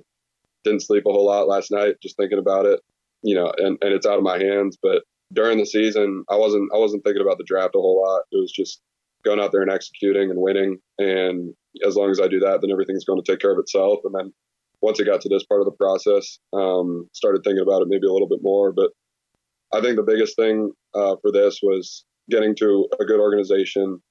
didn't 0.64 0.84
sleep 0.84 1.06
a 1.08 1.12
whole 1.12 1.25
lot 1.25 1.48
last 1.48 1.72
night, 1.72 1.96
just 2.02 2.18
thinking 2.18 2.40
about 2.40 2.66
it, 2.66 2.80
you 3.24 3.34
know, 3.36 3.52
and, 3.58 3.78
and 3.81 3.94
it's 3.94 4.06
out 4.06 4.18
of 4.18 4.24
my 4.24 4.38
hands. 4.38 4.78
But 4.81 5.04
during 5.33 5.57
the 5.57 5.65
season, 5.65 6.24
I 6.29 6.35
wasn't, 6.35 6.71
I 6.74 6.77
wasn't 6.77 7.03
thinking 7.03 7.21
about 7.21 7.38
the 7.38 7.44
draft 7.45 7.75
a 7.75 7.79
whole 7.79 8.01
lot. 8.01 8.24
It 8.31 8.38
was 8.38 8.51
just 8.51 8.81
going 9.25 9.39
out 9.39 9.51
there 9.51 9.62
and 9.62 9.71
executing 9.71 10.29
and 10.29 10.39
winning. 10.39 10.77
And 10.97 11.53
as 11.85 11.95
long 11.95 12.12
as 12.12 12.19
I 12.19 12.27
do 12.27 12.39
that, 12.39 12.62
then 12.62 12.71
everything's 12.71 13.06
going 13.06 13.21
to 13.21 13.31
take 13.31 13.39
care 13.39 13.51
of 13.51 13.59
itself. 13.59 14.00
And 14.06 14.15
then 14.15 14.33
once 14.81 15.00
it 15.00 15.06
got 15.06 15.21
to 15.21 15.29
this 15.29 15.44
part 15.45 15.62
of 15.62 15.65
the 15.65 15.71
process, 15.71 16.39
um, 16.53 17.09
started 17.13 17.41
thinking 17.44 17.63
about 17.63 17.81
it 17.81 17.88
maybe 17.89 18.07
a 18.07 18.12
little 18.12 18.27
bit 18.27 18.39
more. 18.41 18.71
But 18.71 18.91
I 19.73 19.81
think 19.81 19.97
the 19.97 20.04
biggest 20.04 20.35
thing 20.35 20.71
uh, 20.94 21.16
for 21.21 21.31
this 21.31 21.59
was 21.61 22.06
getting 22.30 22.56
to 22.56 22.87
a 22.99 23.06
good 23.06 23.19
organization, 23.19 24.02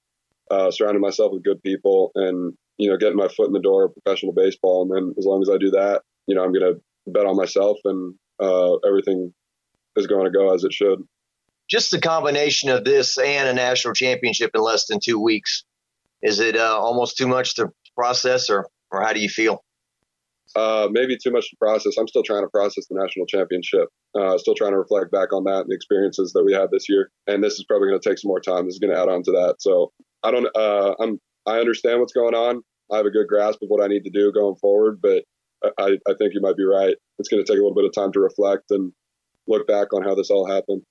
uh, 0.50 0.70
surrounding 0.70 1.00
myself 1.00 1.32
with 1.32 1.44
good 1.44 1.62
people 1.62 2.10
and, 2.14 2.52
you 2.78 2.90
know, 2.90 2.96
getting 2.96 3.16
my 3.16 3.28
foot 3.28 3.46
in 3.46 3.52
the 3.52 3.60
door 3.60 3.84
of 3.84 3.94
professional 3.94 4.32
baseball. 4.32 4.82
And 4.82 4.90
then 4.94 5.14
as 5.18 5.24
long 5.24 5.40
as 5.40 5.48
I 5.48 5.56
do 5.58 5.70
that, 5.70 6.02
you 6.26 6.34
know, 6.34 6.44
I'm 6.44 6.52
going 6.52 6.74
to 6.74 6.80
bet 7.06 7.26
on 7.26 7.36
myself 7.36 7.78
and 7.84 8.14
uh, 8.40 8.74
everything 8.86 9.32
is 9.96 10.06
going 10.06 10.24
to 10.24 10.30
go 10.30 10.54
as 10.54 10.64
it 10.64 10.72
should. 10.72 11.02
Just 11.68 11.90
the 11.90 12.00
combination 12.00 12.70
of 12.70 12.84
this 12.84 13.18
and 13.18 13.48
a 13.48 13.52
national 13.52 13.94
championship 13.94 14.52
in 14.54 14.60
less 14.60 14.86
than 14.86 15.00
two 15.00 15.20
weeks. 15.20 15.64
Is 16.22 16.38
it 16.38 16.56
uh, 16.56 16.78
almost 16.78 17.16
too 17.16 17.26
much 17.26 17.56
to 17.56 17.72
process, 17.94 18.50
or, 18.50 18.66
or 18.90 19.02
how 19.02 19.12
do 19.12 19.20
you 19.20 19.28
feel? 19.28 19.62
Uh, 20.54 20.88
maybe 20.90 21.16
too 21.16 21.30
much 21.30 21.50
to 21.50 21.56
process. 21.56 21.96
I'm 21.98 22.08
still 22.08 22.22
trying 22.22 22.42
to 22.42 22.48
process 22.48 22.86
the 22.86 22.94
national 22.94 23.26
championship. 23.26 23.88
Uh, 24.18 24.38
still 24.38 24.54
trying 24.54 24.72
to 24.72 24.78
reflect 24.78 25.10
back 25.10 25.32
on 25.32 25.44
that 25.44 25.62
and 25.62 25.70
the 25.70 25.74
experiences 25.74 26.32
that 26.32 26.44
we 26.44 26.52
had 26.52 26.70
this 26.70 26.88
year. 26.88 27.10
And 27.26 27.44
this 27.44 27.54
is 27.54 27.64
probably 27.64 27.88
going 27.88 28.00
to 28.00 28.08
take 28.08 28.18
some 28.18 28.28
more 28.28 28.40
time. 28.40 28.64
This 28.64 28.74
is 28.74 28.78
going 28.78 28.94
to 28.94 29.00
add 29.00 29.08
on 29.08 29.22
to 29.24 29.32
that. 29.32 29.56
So 29.58 29.92
I 30.22 30.30
don't. 30.30 30.46
Uh, 30.56 30.94
I'm. 31.00 31.20
I 31.44 31.58
understand 31.58 32.00
what's 32.00 32.12
going 32.12 32.34
on. 32.34 32.62
I 32.90 32.96
have 32.96 33.06
a 33.06 33.10
good 33.10 33.26
grasp 33.28 33.62
of 33.62 33.68
what 33.68 33.82
I 33.82 33.88
need 33.88 34.04
to 34.04 34.10
do 34.10 34.32
going 34.32 34.56
forward. 34.56 35.00
But 35.02 35.24
I, 35.78 35.98
I 36.08 36.14
think 36.18 36.34
you 36.34 36.40
might 36.40 36.56
be 36.56 36.64
right. 36.64 36.94
It's 37.18 37.28
going 37.28 37.44
to 37.44 37.50
take 37.50 37.58
a 37.58 37.62
little 37.62 37.74
bit 37.74 37.84
of 37.84 37.92
time 37.92 38.12
to 38.12 38.20
reflect 38.20 38.70
and 38.70 38.92
look 39.48 39.66
back 39.66 39.92
on 39.92 40.02
how 40.02 40.14
this 40.14 40.30
all 40.30 40.46
happened. 40.46 40.82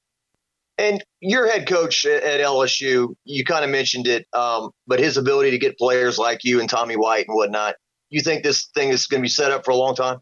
And 0.78 1.04
your 1.22 1.50
head 1.50 1.68
coach 1.68 2.06
at 2.06 2.42
LSU, 2.42 3.16
you 3.24 3.46
kind 3.46 3.64
of 3.64 3.72
mentioned 3.72 4.08
it, 4.08 4.28
um, 4.34 4.72
but 4.88 5.00
his 5.00 5.16
ability 5.16 5.52
to 5.52 5.58
get 5.58 5.78
players 5.78 6.18
like 6.18 6.44
you 6.44 6.60
and 6.60 6.70
Tommy 6.70 6.98
White 6.98 7.26
and 7.28 7.36
whatnot, 7.36 7.76
you 8.10 8.22
think 8.22 8.44
this 8.44 8.68
thing 8.76 8.90
is 8.90 9.08
going 9.08 9.22
to 9.22 9.26
be 9.26 9.30
set 9.30 9.52
up 9.52 9.64
for 9.64 9.72
a 9.72 9.76
long 9.76 9.96
time? 9.96 10.20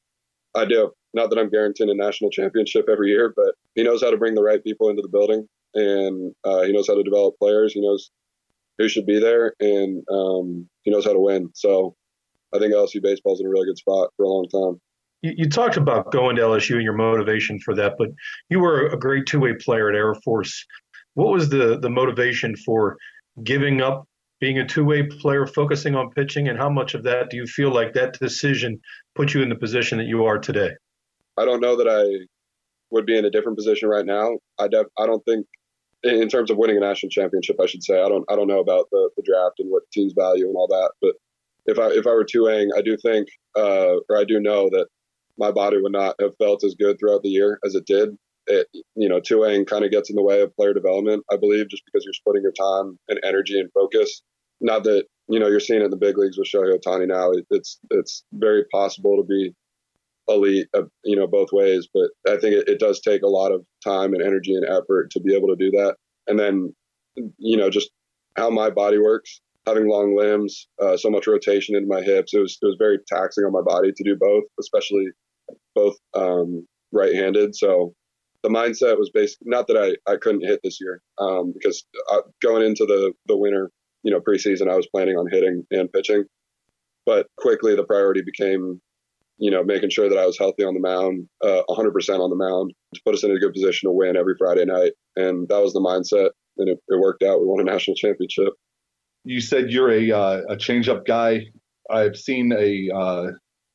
I 0.56 0.66
do. 0.66 0.92
Not 1.16 1.30
that 1.30 1.40
I'm 1.40 1.50
guaranteeing 1.50 1.90
a 1.90 1.96
national 1.96 2.30
championship 2.30 2.88
every 2.90 3.10
year, 3.10 3.34
but 3.36 3.56
he 3.76 3.84
knows 3.84 4.04
how 4.04 4.12
to 4.12 4.18
bring 4.18 4.36
the 4.36 4.44
right 4.44 4.64
people 4.64 4.90
into 4.90 5.02
the 5.02 5.10
building, 5.10 5.48
and 5.74 6.34
uh, 6.44 6.64
he 6.64 6.72
knows 6.72 6.88
how 6.88 6.96
to 6.96 7.04
develop 7.04 7.38
players. 7.40 7.74
He 7.74 7.82
knows 7.82 8.12
who 8.78 8.88
should 8.88 9.06
be 9.06 9.20
there, 9.20 9.54
and 9.60 10.04
um, 10.10 10.70
he 10.84 10.92
knows 10.92 11.06
how 11.06 11.14
to 11.14 11.20
win. 11.20 11.50
So 11.54 11.96
I 12.54 12.60
think 12.60 12.74
LSU 12.74 13.02
baseball 13.02 13.34
is 13.34 13.42
in 13.42 13.48
a 13.48 13.50
really 13.50 13.68
good 13.68 13.78
spot 13.78 14.10
for 14.18 14.24
a 14.24 14.30
long 14.30 14.48
time. 14.50 14.82
You, 15.24 15.34
you 15.38 15.50
talked 15.50 15.78
about 15.78 16.12
going 16.12 16.36
to 16.36 16.44
LSU 16.44 16.76
and 16.76 16.84
your 16.84 16.94
motivation 16.94 17.60
for 17.60 17.74
that, 17.76 17.94
but 17.98 18.10
you 18.50 18.60
were 18.60 18.88
a 18.88 18.98
great 18.98 19.26
two-way 19.26 19.54
player 19.60 19.90
at 19.90 19.96
Air 19.96 20.14
Force. 20.24 20.66
What 21.16 21.32
was 21.32 21.50
the 21.50 21.80
the 21.80 21.90
motivation 21.90 22.56
for 22.56 22.98
giving 23.44 23.82
up 23.82 24.08
being 24.40 24.60
a 24.60 24.68
two-way 24.68 25.04
player, 25.04 25.48
focusing 25.48 25.96
on 25.96 26.10
pitching, 26.12 26.48
and 26.50 26.58
how 26.58 26.70
much 26.70 26.94
of 26.94 27.04
that 27.04 27.30
do 27.30 27.38
you 27.38 27.46
feel 27.46 27.72
like 27.72 27.94
that 27.94 28.20
decision 28.20 28.80
put 29.16 29.34
you 29.34 29.42
in 29.42 29.50
the 29.50 29.56
position 29.56 29.98
that 29.98 30.08
you 30.08 30.26
are 30.26 30.38
today? 30.38 30.72
I 31.38 31.46
don't 31.46 31.62
know 31.62 31.76
that 31.78 31.88
I 31.88 32.26
would 32.92 33.06
be 33.06 33.18
in 33.18 33.26
a 33.26 33.30
different 33.30 33.58
position 33.58 33.90
right 33.90 34.06
now. 34.06 34.38
I 34.60 34.68
def, 34.68 34.86
I 35.00 35.06
don't 35.06 35.24
think 35.26 35.48
in 36.04 36.28
terms 36.28 36.52
of 36.52 36.58
winning 36.58 36.78
a 36.78 36.82
national 36.82 37.10
championship, 37.10 37.56
I 37.62 37.66
should 37.66 37.84
say. 37.84 38.02
I 38.02 38.10
don't 38.10 38.26
I 38.30 38.36
don't 38.36 38.48
know 38.48 38.60
about 38.60 38.88
the, 38.92 39.10
the 39.16 39.24
draft 39.24 39.60
and 39.60 39.72
what 39.72 39.84
teams 39.92 40.14
value 40.14 40.48
and 40.48 40.56
all 40.56 40.68
that, 40.68 40.92
but 41.02 41.14
if 41.66 41.80
I 41.80 41.88
if 41.88 42.06
I 42.06 42.12
were 42.12 42.26
two-way, 42.26 42.68
I 42.78 42.82
do 42.82 42.98
think 42.98 43.28
uh, 43.56 43.96
or 44.10 44.18
I 44.18 44.24
do 44.26 44.40
know 44.40 44.70
that 44.72 44.88
my 45.38 45.52
body 45.52 45.82
would 45.82 45.92
not 45.92 46.16
have 46.22 46.36
felt 46.38 46.64
as 46.64 46.76
good 46.76 46.98
throughout 47.00 47.24
the 47.24 47.30
year 47.30 47.60
as 47.66 47.76
it 47.76 47.86
did. 47.86 48.10
It 48.48 48.68
you 48.96 49.08
know 49.08 49.20
Two-way 49.20 49.64
kind 49.66 49.86
of 49.86 49.92
gets 49.92 50.10
in 50.10 50.16
the 50.16 50.24
way 50.24 50.42
of 50.42 50.56
player 50.56 50.74
development, 50.74 51.24
I 51.32 51.38
believe, 51.38 51.70
just 51.70 51.84
because 51.86 52.04
you're 52.04 52.14
splitting 52.14 52.44
your 52.44 52.52
time 52.52 53.00
and 53.08 53.20
energy 53.24 53.60
and 53.60 53.72
focus. 53.74 54.22
Not 54.60 54.84
that 54.84 55.06
you 55.30 55.40
know 55.40 55.48
you're 55.48 55.60
seeing 55.60 55.82
it 55.82 55.86
in 55.86 55.92
the 55.92 55.98
big 55.98 56.18
leagues 56.18 56.38
with 56.38 56.50
Shohei 56.54 56.78
Ohtani 56.78 57.08
now. 57.08 57.32
It's 57.50 57.80
it's 57.90 58.24
very 58.34 58.66
possible 58.72 59.18
to 59.18 59.24
be 59.24 59.54
elite, 60.28 60.68
uh, 60.74 60.84
you 61.04 61.16
know, 61.16 61.28
both 61.28 61.50
ways. 61.52 61.88
But 61.94 62.10
I 62.28 62.38
think 62.38 62.56
it, 62.56 62.68
it 62.68 62.80
does 62.80 63.00
take 63.00 63.24
a 63.24 63.28
lot 63.28 63.52
of 63.52 63.66
time 63.84 64.14
and 64.14 64.22
energy 64.22 64.54
and 64.56 64.66
effort 64.66 65.12
to 65.12 65.20
be 65.20 65.36
able 65.36 65.50
to 65.50 65.56
do 65.56 65.72
that. 65.72 65.96
And 66.28 66.40
then, 66.40 66.74
you 67.38 67.58
know, 67.58 67.70
just 67.70 67.92
how 68.38 68.50
my 68.50 68.70
body 68.70 68.98
works, 68.98 69.42
having 69.66 69.90
long 69.90 70.16
limbs, 70.16 70.68
uh, 70.82 70.98
so 70.98 71.10
much 71.10 71.28
rotation 71.28 71.76
in 71.76 71.88
my 71.88 72.02
hips, 72.02 72.34
it 72.34 72.40
was 72.40 72.58
it 72.62 72.66
was 72.66 72.78
very 72.80 73.00
taxing 73.08 73.44
on 73.44 73.52
my 73.52 73.62
body 73.62 73.92
to 73.96 74.04
do 74.04 74.16
both, 74.16 74.44
especially 74.60 75.08
both 75.76 75.96
um, 76.14 76.68
right-handed. 76.92 77.56
So 77.56 77.94
the 78.44 78.50
mindset 78.50 78.98
was 78.98 79.10
basically 79.14 79.48
not 79.50 79.68
that 79.68 79.78
I, 79.78 80.12
I 80.12 80.18
couldn't 80.18 80.46
hit 80.46 80.60
this 80.64 80.80
year 80.82 81.02
um, 81.18 81.54
because 81.54 81.84
uh, 82.12 82.22
going 82.42 82.66
into 82.66 82.86
the 82.86 83.14
the 83.28 83.38
winter, 83.38 83.72
you 84.04 84.12
know, 84.12 84.20
preseason, 84.20 84.70
I 84.70 84.76
was 84.76 84.88
planning 84.88 85.16
on 85.16 85.28
hitting 85.32 85.64
and 85.72 85.92
pitching, 85.92 86.26
but 87.06 87.28
quickly 87.38 87.76
the 87.76 87.86
priority 87.86 88.22
became 88.22 88.82
you 89.38 89.52
know, 89.52 89.64
making 89.64 89.90
sure 89.90 90.10
that 90.10 90.18
I 90.18 90.26
was 90.26 90.38
healthy 90.38 90.64
on 90.64 90.74
the 90.74 90.80
mound, 90.80 91.28
uh, 91.44 91.64
100% 91.70 92.20
on 92.20 92.30
the 92.30 92.36
mound 92.36 92.72
to 92.94 93.02
put 93.04 93.14
us 93.14 93.24
in 93.24 93.32
a 93.32 93.40
good 93.40 93.54
position 93.54 93.90
to 93.90 93.92
win 93.92 94.16
every 94.16 94.36
Friday 94.38 94.66
night. 94.66 94.94
And 95.16 95.48
that 95.50 95.62
was 95.62 95.74
the 95.74 95.82
mindset. 95.82 96.30
And 96.58 96.70
it, 96.70 96.80
it 96.88 97.00
worked 97.00 97.24
out. 97.24 97.42
We 97.42 97.48
won 97.48 97.60
a 97.60 97.64
national 97.64 97.96
championship. 97.96 98.54
You 99.26 99.42
said 99.42 99.72
you're 99.72 99.92
a, 99.92 100.12
uh, 100.12 100.42
a 100.50 100.56
changeup 100.56 101.06
guy. 101.06 101.48
I've 101.90 102.16
seen 102.16 102.54
a 102.54 102.90
uh, 102.96 103.32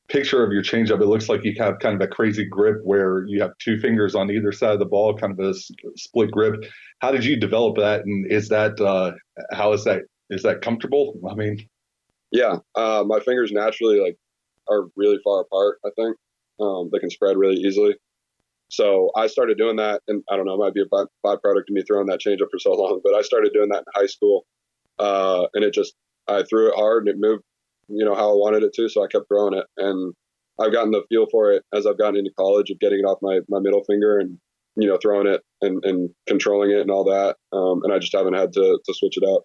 picture 0.09 0.45
of 0.45 0.53
your 0.53 0.63
changeup. 0.63 1.01
It 1.01 1.07
looks 1.07 1.29
like 1.29 1.45
you 1.45 1.55
have 1.59 1.79
kind 1.81 1.95
of 1.95 2.01
a 2.01 2.11
crazy 2.11 2.45
grip 2.45 2.81
where 2.83 3.25
you 3.27 3.41
have 3.43 3.53
two 3.59 3.79
fingers 3.79 4.15
on 4.15 4.31
either 4.31 4.53
side 4.53 4.73
of 4.73 4.79
the 4.79 4.87
ball, 4.87 5.15
kind 5.15 5.39
of 5.39 5.39
a 5.39 5.55
split 5.97 6.31
grip. 6.31 6.65
How 7.01 7.11
did 7.11 7.25
you 7.25 7.39
develop 7.39 7.77
that? 7.77 8.05
And 8.05 8.31
is 8.31 8.49
that, 8.49 8.81
uh, 8.81 9.13
how 9.53 9.73
is 9.73 9.85
that, 9.85 10.03
is 10.31 10.43
that 10.43 10.63
comfortable? 10.63 11.15
I 11.31 11.35
mean, 11.35 11.69
yeah, 12.31 12.57
uh, 12.75 13.05
my 13.07 13.21
fingers 13.21 13.53
naturally 13.53 14.01
like 14.01 14.17
are 14.69 14.89
really 14.97 15.19
far 15.25 15.41
apart. 15.41 15.79
I 15.85 15.91
think 15.97 16.17
um, 16.61 16.91
they 16.93 16.99
can 16.99 17.11
spread 17.11 17.37
really 17.37 17.57
easily. 17.57 17.97
So 18.71 19.11
I 19.17 19.29
started 19.29 19.57
doing 19.57 19.77
that, 19.77 20.03
and 20.09 20.23
I 20.31 20.37
don't 20.37 20.45
know, 20.45 20.55
it 20.55 20.59
might 20.59 20.75
be 20.75 20.83
a 20.83 20.87
by- 20.91 21.05
byproduct 21.25 21.69
of 21.69 21.71
me 21.71 21.83
throwing 21.87 22.07
that 22.09 22.21
changeup 22.21 22.51
for 22.51 22.59
so 22.59 22.73
long, 22.73 23.01
but 23.03 23.15
I 23.15 23.23
started 23.23 23.53
doing 23.55 23.71
that 23.71 23.79
in 23.79 23.85
high 23.95 24.07
school, 24.07 24.45
uh, 24.99 25.47
and 25.55 25.65
it 25.65 25.73
just 25.73 25.95
I 26.29 26.43
threw 26.43 26.69
it 26.69 26.75
hard 26.77 27.09
and 27.09 27.15
it 27.15 27.19
moved, 27.19 27.45
you 27.89 28.05
know, 28.05 28.15
how 28.15 28.31
I 28.31 28.35
wanted 28.35 28.63
it 28.63 28.73
to, 28.75 28.89
so 28.89 29.03
I 29.03 29.07
kept 29.07 29.29
throwing 29.29 29.55
it, 29.55 29.65
and 29.77 30.15
I've 30.61 30.73
gotten 30.73 30.91
the 30.91 31.03
feel 31.09 31.27
for 31.31 31.53
it 31.53 31.65
as 31.75 31.87
I've 31.87 31.99
gotten 31.99 32.17
into 32.17 32.33
college 32.39 32.71
of 32.71 32.79
getting 32.81 33.01
it 33.01 33.05
off 33.05 33.19
my 33.23 33.41
my 33.49 33.61
middle 33.61 33.85
finger 33.85 34.19
and 34.19 34.39
you 34.77 34.89
know 34.89 34.99
throwing 35.01 35.27
it 35.27 35.43
and, 35.63 35.85
and 35.85 36.11
controlling 36.27 36.71
it 36.71 36.81
and 36.81 36.91
all 36.91 37.05
that, 37.05 37.37
um, 37.53 37.83
and 37.85 37.93
I 37.93 37.99
just 37.99 38.15
haven't 38.15 38.35
had 38.35 38.53
to 38.55 38.79
to 38.85 38.95
switch 38.95 39.17
it 39.17 39.25
up. 39.25 39.43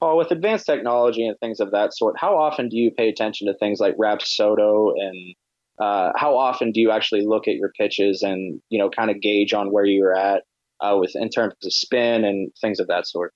Paul, 0.00 0.18
with 0.18 0.30
advanced 0.30 0.66
technology 0.66 1.26
and 1.26 1.38
things 1.40 1.60
of 1.60 1.70
that 1.70 1.96
sort, 1.96 2.16
how 2.18 2.36
often 2.36 2.68
do 2.68 2.76
you 2.76 2.90
pay 2.90 3.08
attention 3.08 3.46
to 3.46 3.54
things 3.54 3.80
like 3.80 3.96
Rapsodo 3.96 4.92
and 4.96 5.34
uh, 5.78 6.12
how 6.16 6.36
often 6.36 6.72
do 6.72 6.80
you 6.80 6.90
actually 6.90 7.26
look 7.26 7.48
at 7.48 7.54
your 7.54 7.70
pitches 7.78 8.22
and 8.22 8.60
you 8.68 8.78
know 8.78 8.90
kind 8.90 9.10
of 9.10 9.20
gauge 9.20 9.52
on 9.52 9.72
where 9.72 9.84
you're 9.84 10.14
at 10.14 10.42
uh, 10.80 10.96
with 10.98 11.12
in 11.14 11.28
terms 11.28 11.54
of 11.64 11.72
spin 11.72 12.24
and 12.24 12.50
things 12.60 12.80
of 12.80 12.88
that 12.88 13.06
sort? 13.06 13.32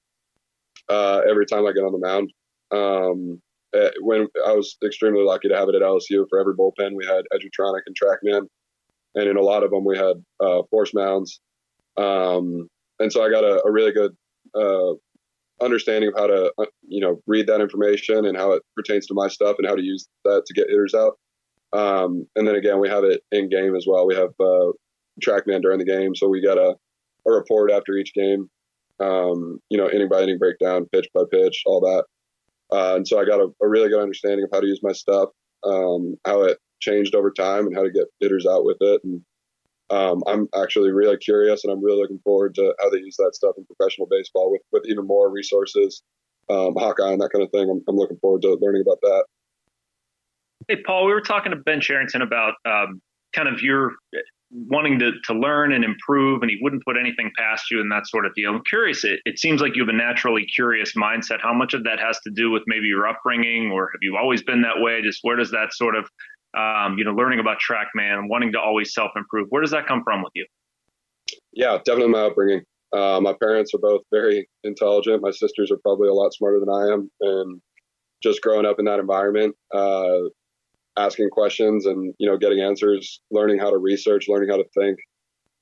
Uh, 0.88 1.21
every 1.28 1.47
time 1.47 1.66
I 1.66 1.73
get 1.73 1.85
on 1.85 1.92
the 1.92 1.99
mound, 1.99 2.33
um, 2.73 3.40
eh, 3.75 3.91
when 4.00 4.27
I 4.47 4.53
was 4.53 4.77
extremely 4.85 5.25
lucky 5.25 5.49
to 5.49 5.57
have 5.57 5.69
it 5.69 5.75
at 5.75 5.83
LSU 5.83 6.27
for 6.29 6.41
every 6.41 6.55
bullpen 6.55 6.97
we 6.97 7.07
had 7.07 7.25
Edgertronic 7.33 7.83
and 7.87 7.97
TrackMan, 7.97 8.47
and 9.15 9.29
in 9.29 9.37
a 9.37 9.43
lot 9.43 9.65
of 9.65 9.71
them 9.71 9.85
we 9.85 9.97
had 9.97 10.17
uh, 10.41 10.62
force 10.71 10.93
mounds, 10.95 11.41
um, 11.97 12.69
and 12.99 13.12
so 13.12 13.25
I 13.25 13.31
got 13.31 13.45
a, 13.45 13.62
a 13.65 13.71
really 13.71 13.93
good 13.93 14.17
uh, 14.55 14.95
understanding 15.62 16.09
of 16.09 16.15
how 16.19 16.27
to 16.27 16.53
uh, 16.59 16.67
you 16.87 17.00
know 17.00 17.21
read 17.27 17.47
that 17.47 17.61
information 17.61 18.27
and 18.27 18.37
how 18.37 18.53
it 18.53 18.62
pertains 18.77 19.07
to 19.07 19.15
my 19.15 19.29
stuff 19.29 19.57
and 19.59 19.67
how 19.67 19.75
to 19.75 19.83
use 19.83 20.09
that 20.25 20.45
to 20.47 20.55
get 20.55 20.69
hitters 20.69 20.95
out. 20.95 21.19
Um, 21.73 22.27
and 22.37 22.47
then 22.49 22.57
again, 22.57 22.81
we 22.81 22.89
have 22.89 23.05
it 23.05 23.23
in 23.31 23.49
game 23.49 23.77
as 23.77 23.87
well. 23.87 24.07
We 24.07 24.17
have 24.17 24.31
uh, 24.41 24.73
TrackMan 25.25 25.62
during 25.62 25.79
the 25.79 25.85
game, 25.85 26.15
so 26.15 26.29
we 26.29 26.43
got 26.43 26.59
a, 26.59 26.75
a 27.27 27.33
report 27.33 27.71
after 27.71 27.95
each 27.95 28.12
game. 28.15 28.49
Um, 28.99 29.61
you 29.71 29.79
know, 29.79 29.89
inning 29.89 30.09
by 30.09 30.23
inning 30.23 30.39
breakdown, 30.39 30.87
pitch 30.93 31.09
by 31.15 31.23
pitch, 31.31 31.62
all 31.67 31.81
that. 31.81 32.05
Uh, 32.73 32.97
and 32.97 33.07
so 33.09 33.19
I 33.19 33.25
got 33.25 33.41
a, 33.41 33.49
a, 33.62 33.69
really 33.69 33.89
good 33.89 34.03
understanding 34.03 34.45
of 34.45 34.50
how 34.53 34.61
to 34.61 34.67
use 34.67 34.81
my 34.83 34.93
stuff, 34.93 35.31
um, 35.65 36.17
how 36.25 36.43
it 36.43 36.59
changed 36.81 37.15
over 37.15 37.31
time, 37.31 37.67
and 37.67 37.75
how 37.75 37.83
to 37.83 37.91
get 37.91 38.07
hitters 38.21 38.47
out 38.47 38.65
with 38.65 38.77
it. 38.81 39.03
And 39.03 39.23
um, 39.91 40.23
I'm 40.27 40.49
actually 40.55 40.93
really 40.93 41.17
curious, 41.17 41.65
and 41.65 41.73
I'm 41.73 41.83
really 41.83 42.00
looking 42.00 42.21
forward 42.23 42.55
to 42.57 42.75
how 42.81 42.91
they 42.91 42.99
use 42.99 43.17
that 43.17 43.35
stuff 43.35 43.57
in 43.59 43.67
professional 43.67 44.07
baseball 44.09 44.53
with 44.53 44.62
with 44.71 44.85
even 44.87 45.07
more 45.07 45.31
resources, 45.31 46.03
um, 46.49 46.75
Hawkeye 46.77 47.12
and 47.12 47.21
that 47.21 47.31
kind 47.33 47.43
of 47.43 47.50
thing. 47.50 47.69
I'm, 47.69 47.83
I'm, 47.89 47.97
looking 47.97 48.19
forward 48.19 48.43
to 48.43 48.57
learning 48.61 48.83
about 48.83 49.00
that. 49.03 49.25
Hey, 50.69 50.77
Paul, 50.87 51.07
we 51.07 51.12
were 51.12 51.21
talking 51.21 51.50
to 51.50 51.57
Ben 51.57 51.81
Cherington 51.81 52.23
about 52.23 52.55
um, 52.65 53.00
kind 53.33 53.49
of 53.49 53.62
your 53.62 53.95
wanting 54.52 54.99
to, 54.99 55.12
to 55.25 55.35
learn 55.35 55.73
and 55.73 55.85
improve, 55.85 56.42
and 56.42 56.50
he 56.50 56.59
wouldn't 56.61 56.85
put 56.85 56.97
anything 56.99 57.30
past 57.38 57.71
you 57.71 57.80
and 57.80 57.90
that 57.92 58.07
sort 58.07 58.26
of 58.26 58.35
deal. 58.35 58.50
I'm 58.50 58.62
curious. 58.69 59.04
It, 59.04 59.21
it 59.25 59.38
seems 59.38 59.61
like 59.61 59.76
you 59.76 59.83
have 59.83 59.95
a 59.95 59.97
naturally 59.97 60.45
curious 60.45 60.95
mindset. 60.97 61.40
How 61.40 61.54
much 61.54 61.75
of 61.75 61.85
that 61.85 62.00
has 62.00 62.19
to 62.25 62.30
do 62.30 62.50
with 62.50 62.62
maybe 62.66 62.87
your 62.87 63.07
upbringing, 63.07 63.71
or 63.71 63.90
have 63.92 64.00
you 64.02 64.16
always 64.16 64.42
been 64.42 64.62
that 64.62 64.80
way? 64.80 65.02
Just 65.02 65.21
where 65.23 65.37
does 65.37 65.50
that 65.52 65.73
sort 65.73 65.95
of 65.95 66.09
um, 66.57 66.99
you 66.99 67.04
know, 67.04 67.12
learning 67.12 67.38
about 67.38 67.59
TrackMan, 67.59 68.28
wanting 68.28 68.52
to 68.52 68.61
always 68.61 68.92
self 68.92 69.12
improve. 69.16 69.47
Where 69.50 69.62
does 69.62 69.71
that 69.71 69.87
come 69.87 70.02
from 70.02 70.23
with 70.23 70.33
you? 70.35 70.47
Yeah, 71.52 71.78
definitely 71.85 72.12
my 72.12 72.23
upbringing. 72.23 72.62
Uh, 72.92 73.21
my 73.21 73.35
parents 73.40 73.73
are 73.75 73.78
both 73.78 74.02
very 74.11 74.49
intelligent. 74.64 75.23
My 75.23 75.30
sisters 75.30 75.71
are 75.71 75.78
probably 75.78 76.09
a 76.09 76.12
lot 76.12 76.35
smarter 76.35 76.59
than 76.59 76.69
I 76.69 76.92
am, 76.92 77.11
and 77.21 77.62
just 78.23 78.42
growing 78.42 78.66
up 78.66 78.78
in 78.78 78.85
that 78.87 78.99
environment, 78.99 79.54
uh, 79.73 80.28
asking 81.00 81.30
questions 81.30 81.87
and 81.87 82.14
you 82.19 82.28
know 82.28 82.37
getting 82.37 82.61
answers, 82.61 83.21
learning 83.30 83.59
how 83.59 83.71
to 83.71 83.78
research, 83.78 84.26
learning 84.28 84.50
how 84.50 84.57
to 84.57 84.69
think. 84.78 84.99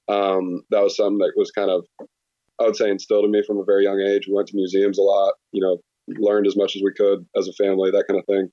Um, 0.08 0.62
that 0.70 0.82
was 0.82 0.96
something 0.96 1.18
that 1.18 1.32
was 1.36 1.50
kind 1.50 1.70
of, 1.70 1.84
I 2.58 2.64
would 2.64 2.76
say, 2.76 2.90
instilled 2.90 3.26
in 3.26 3.30
me 3.30 3.42
from 3.46 3.58
a 3.58 3.64
very 3.64 3.84
young 3.84 4.00
age. 4.00 4.26
We 4.26 4.34
went 4.34 4.48
to 4.48 4.56
museums 4.56 4.98
a 4.98 5.02
lot, 5.02 5.34
you 5.52 5.60
know, 5.60 5.78
learned 6.18 6.46
as 6.46 6.56
much 6.56 6.76
as 6.76 6.82
we 6.82 6.92
could 6.94 7.26
as 7.36 7.46
a 7.46 7.52
family, 7.52 7.90
that 7.90 8.06
kind 8.08 8.18
of 8.18 8.26
thing. 8.26 8.48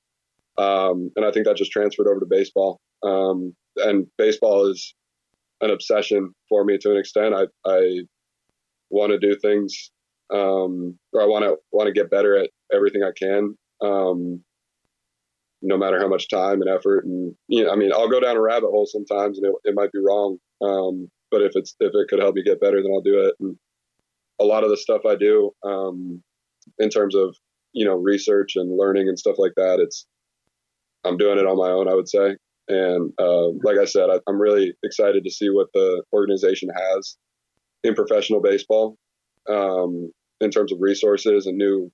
Um, 0.57 1.11
and 1.15 1.25
I 1.25 1.31
think 1.31 1.45
that 1.45 1.55
just 1.55 1.71
transferred 1.71 2.07
over 2.07 2.19
to 2.19 2.25
baseball. 2.25 2.79
Um, 3.03 3.55
and 3.77 4.07
baseball 4.17 4.69
is 4.69 4.95
an 5.61 5.69
obsession 5.69 6.33
for 6.49 6.63
me 6.63 6.77
to 6.79 6.91
an 6.91 6.97
extent. 6.97 7.33
I, 7.33 7.45
I 7.65 8.01
want 8.89 9.11
to 9.11 9.19
do 9.19 9.35
things, 9.35 9.91
um, 10.33 10.97
or 11.13 11.21
I 11.21 11.25
want 11.25 11.43
to 11.45 11.57
want 11.71 11.87
to 11.87 11.93
get 11.93 12.09
better 12.09 12.37
at 12.37 12.49
everything 12.73 13.03
I 13.03 13.11
can, 13.17 13.57
um, 13.81 14.43
no 15.65 15.77
matter 15.77 15.99
how 15.99 16.07
much 16.07 16.29
time 16.29 16.61
and 16.61 16.69
effort. 16.69 17.05
And 17.05 17.33
you 17.47 17.63
know, 17.63 17.71
I 17.71 17.75
mean, 17.75 17.91
I'll 17.91 18.09
go 18.09 18.19
down 18.19 18.37
a 18.37 18.41
rabbit 18.41 18.69
hole 18.69 18.85
sometimes, 18.85 19.37
and 19.37 19.47
it, 19.47 19.53
it 19.69 19.75
might 19.75 19.91
be 19.91 19.99
wrong. 19.99 20.37
Um, 20.61 21.09
but 21.31 21.41
if 21.41 21.51
it's 21.55 21.75
if 21.79 21.91
it 21.93 22.07
could 22.07 22.19
help 22.19 22.35
me 22.35 22.43
get 22.43 22.61
better, 22.61 22.81
then 22.81 22.91
I'll 22.93 23.01
do 23.01 23.19
it. 23.19 23.35
And 23.39 23.57
a 24.39 24.45
lot 24.45 24.63
of 24.63 24.69
the 24.69 24.77
stuff 24.77 25.01
I 25.07 25.15
do, 25.15 25.51
um, 25.63 26.21
in 26.79 26.89
terms 26.89 27.15
of 27.15 27.35
you 27.73 27.85
know 27.85 27.95
research 27.95 28.55
and 28.55 28.77
learning 28.77 29.09
and 29.09 29.17
stuff 29.17 29.35
like 29.39 29.53
that, 29.55 29.79
it's 29.79 30.05
I'm 31.03 31.17
doing 31.17 31.39
it 31.39 31.47
on 31.47 31.57
my 31.57 31.69
own, 31.69 31.89
I 31.89 31.95
would 31.95 32.09
say. 32.09 32.35
And 32.67 33.11
uh, 33.19 33.49
like 33.63 33.77
I 33.79 33.85
said, 33.85 34.09
I, 34.09 34.19
am 34.29 34.39
really 34.39 34.73
excited 34.83 35.23
to 35.23 35.31
see 35.31 35.49
what 35.49 35.67
the 35.73 36.03
organization 36.13 36.69
has 36.75 37.17
in 37.83 37.93
professional 37.93 38.41
baseball 38.41 38.97
um, 39.47 40.11
in 40.41 40.49
terms 40.49 40.71
of 40.71 40.79
resources 40.81 41.45
and 41.45 41.57
new 41.57 41.91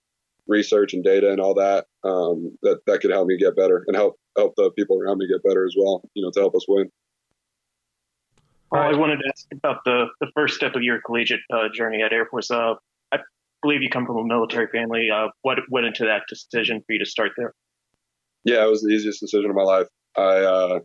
research 0.48 0.94
and 0.94 1.04
data 1.04 1.32
and 1.32 1.40
all 1.40 1.54
that. 1.56 1.86
Um, 2.04 2.58
that 2.64 2.80
that 2.88 3.02
could 3.02 3.12
help 3.12 3.28
me 3.28 3.38
get 3.38 3.56
better 3.56 3.84
and 3.88 3.96
help 3.96 4.16
help 4.38 4.54
the 4.58 4.72
people 4.72 5.00
around 5.02 5.18
me 5.18 5.28
get 5.28 5.44
better 5.44 5.66
as 5.66 5.76
well. 5.78 6.02
You 6.14 6.24
know, 6.24 6.32
to 6.32 6.40
help 6.40 6.56
us 6.56 6.66
win. 6.68 6.90
Well, 8.72 8.82
I 8.82 8.98
wanted 8.98 9.18
to 9.18 9.28
ask 9.28 9.46
about 9.52 9.84
the, 9.84 10.06
the 10.22 10.28
first 10.34 10.56
step 10.56 10.76
of 10.76 10.82
your 10.82 11.02
collegiate 11.02 11.42
uh, 11.54 11.68
journey 11.74 12.02
at 12.02 12.14
Air 12.14 12.26
Force. 12.26 12.50
Uh, 12.50 12.76
I 13.12 13.18
believe 13.62 13.82
you 13.82 13.90
come 13.90 14.06
from 14.06 14.18
a 14.18 14.24
military 14.24 14.68
family. 14.68 15.10
Uh, 15.14 15.28
what 15.42 15.60
went 15.70 15.88
into 15.88 16.06
that 16.06 16.22
decision 16.30 16.80
for 16.80 16.94
you 16.94 17.00
to 17.00 17.06
start 17.06 17.32
there? 17.36 17.54
Yeah, 18.46 18.64
it 18.64 18.70
was 18.70 18.82
the 18.82 18.90
easiest 18.90 19.20
decision 19.20 19.50
of 19.50 19.56
my 19.58 19.64
life. 19.64 19.88
I 20.18 20.22
uh, 20.22 20.80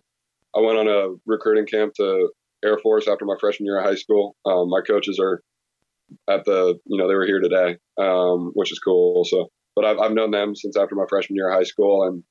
I 0.57 0.61
went 0.61 0.79
on 0.79 0.89
a 0.89 1.15
recruiting 1.27 1.67
camp 1.67 1.95
to 1.95 2.31
Air 2.65 2.79
Force 2.79 3.07
after 3.07 3.25
my 3.25 3.37
freshman 3.39 3.67
year 3.67 3.79
of 3.79 3.85
high 3.85 3.95
school. 3.95 4.37
Um, 4.45 4.69
my 4.69 4.81
coaches 4.81 5.19
are 5.21 5.43
at 6.29 6.45
the 6.45 6.79
you 6.87 6.99
know 6.99 7.09
they 7.09 7.15
were 7.15 7.27
here 7.27 7.41
today, 7.41 7.77
um, 7.99 8.51
which 8.55 8.73
is 8.73 8.79
cool. 8.79 9.25
So, 9.25 9.49
but 9.75 9.85
I've 9.85 9.99
I've 9.99 10.13
known 10.13 10.31
them 10.31 10.55
since 10.55 10.77
after 10.77 10.95
my 10.95 11.07
freshman 11.09 11.37
year 11.37 11.51
of 11.51 11.57
high 11.57 11.65
school, 11.65 12.07
and 12.07 12.23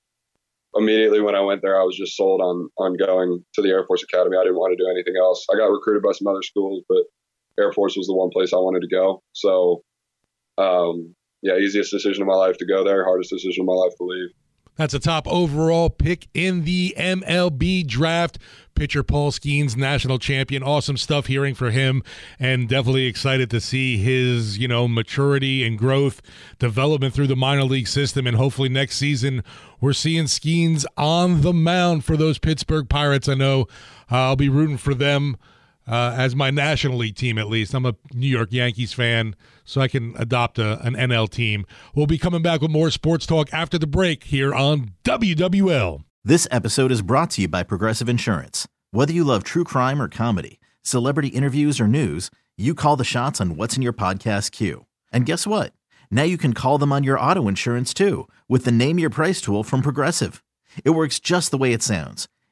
immediately 0.75 1.21
when 1.21 1.35
I 1.35 1.41
went 1.41 1.61
there, 1.61 1.79
I 1.79 1.83
was 1.83 1.97
just 1.97 2.15
sold 2.15 2.41
on 2.41 2.69
on 2.77 2.97
going 2.97 3.43
to 3.55 3.61
the 3.61 3.69
Air 3.69 3.85
Force 3.85 4.03
Academy. 4.03 4.37
I 4.37 4.43
didn't 4.43 4.57
want 4.57 4.77
to 4.77 4.83
do 4.83 4.89
anything 4.89 5.15
else. 5.19 5.45
I 5.51 5.57
got 5.57 5.67
recruited 5.67 6.03
by 6.03 6.11
some 6.11 6.27
other 6.27 6.43
schools, 6.43 6.83
but 6.87 7.03
Air 7.59 7.71
Force 7.71 7.95
was 7.95 8.07
the 8.07 8.15
one 8.15 8.29
place 8.31 8.53
I 8.53 8.57
wanted 8.57 8.81
to 8.81 8.93
go. 8.93 9.23
So, 9.33 9.83
um, 10.57 11.15
yeah, 11.41 11.57
easiest 11.57 11.91
decision 11.91 12.23
of 12.23 12.27
my 12.27 12.35
life 12.35 12.57
to 12.57 12.65
go 12.65 12.83
there, 12.83 13.05
hardest 13.05 13.31
decision 13.31 13.61
of 13.61 13.67
my 13.67 13.73
life 13.73 13.93
to 13.97 14.03
leave. 14.03 14.29
That's 14.75 14.93
a 14.93 14.99
top 14.99 15.27
overall 15.27 15.89
pick 15.89 16.27
in 16.33 16.63
the 16.65 16.93
MLB 16.97 17.87
draft. 17.87 18.37
Pitcher 18.75 19.03
Paul 19.03 19.31
Skenes, 19.31 19.77
national 19.77 20.19
champion. 20.19 20.61
Awesome 20.61 20.97
stuff 20.97 21.27
hearing 21.27 21.55
for 21.55 21.71
him, 21.71 22.03
and 22.37 22.67
definitely 22.67 23.05
excited 23.05 23.49
to 23.51 23.61
see 23.61 23.95
his, 23.97 24.57
you 24.57 24.67
know, 24.67 24.85
maturity 24.85 25.63
and 25.63 25.79
growth, 25.79 26.21
development 26.59 27.13
through 27.13 27.27
the 27.27 27.37
minor 27.37 27.63
league 27.63 27.87
system, 27.87 28.27
and 28.27 28.35
hopefully 28.35 28.67
next 28.67 28.97
season 28.97 29.43
we're 29.79 29.93
seeing 29.93 30.25
Skenes 30.25 30.85
on 30.97 31.39
the 31.39 31.53
mound 31.53 32.03
for 32.03 32.17
those 32.17 32.37
Pittsburgh 32.37 32.89
Pirates. 32.89 33.29
I 33.29 33.35
know 33.35 33.61
uh, 34.11 34.27
I'll 34.27 34.35
be 34.35 34.49
rooting 34.49 34.77
for 34.77 34.93
them 34.93 35.37
uh, 35.87 36.13
as 36.17 36.35
my 36.35 36.49
National 36.51 36.97
League 36.97 37.15
team, 37.15 37.37
at 37.37 37.47
least. 37.47 37.73
I'm 37.73 37.85
a 37.85 37.95
New 38.13 38.27
York 38.27 38.51
Yankees 38.51 38.93
fan, 38.93 39.35
so 39.63 39.81
I 39.81 39.87
can 39.87 40.15
adopt 40.17 40.59
a, 40.59 40.79
an 40.81 40.95
NL 40.95 41.29
team. 41.29 41.65
We'll 41.93 42.07
be 42.07 42.17
coming 42.17 42.41
back 42.41 42.61
with 42.61 42.71
more 42.71 42.89
sports 42.89 43.25
talk 43.25 43.53
after 43.53 43.77
the 43.77 43.87
break 43.87 44.25
here 44.25 44.53
on 44.53 44.91
WWL. 45.03 46.03
This 46.23 46.47
episode 46.49 46.91
is 46.91 47.01
brought 47.01 47.29
to 47.31 47.43
you 47.43 47.47
by 47.47 47.63
Progressive 47.63 48.09
Insurance. 48.09 48.67
Whether 48.91 49.13
you 49.13 49.23
love 49.23 49.43
true 49.43 49.63
crime 49.63 50.01
or 50.01 50.07
comedy, 50.07 50.59
celebrity 50.81 51.27
interviews 51.29 51.79
or 51.79 51.87
news, 51.87 52.31
you 52.57 52.73
call 52.73 52.95
the 52.95 53.03
shots 53.03 53.39
on 53.39 53.55
what's 53.57 53.75
in 53.75 53.81
your 53.83 53.93
podcast 53.93 54.51
queue. 54.51 54.85
And 55.11 55.25
guess 55.25 55.45
what? 55.45 55.73
Now 56.09 56.23
you 56.23 56.37
can 56.37 56.53
call 56.53 56.77
them 56.77 56.91
on 56.91 57.03
your 57.03 57.19
auto 57.19 57.47
insurance 57.47 57.93
too 57.93 58.27
with 58.47 58.65
the 58.65 58.71
Name 58.71 58.97
Your 58.97 59.09
Price 59.09 59.41
tool 59.41 59.63
from 59.63 59.81
Progressive. 59.81 60.43
It 60.83 60.91
works 60.91 61.19
just 61.19 61.51
the 61.51 61.57
way 61.57 61.73
it 61.73 61.83
sounds 61.83 62.27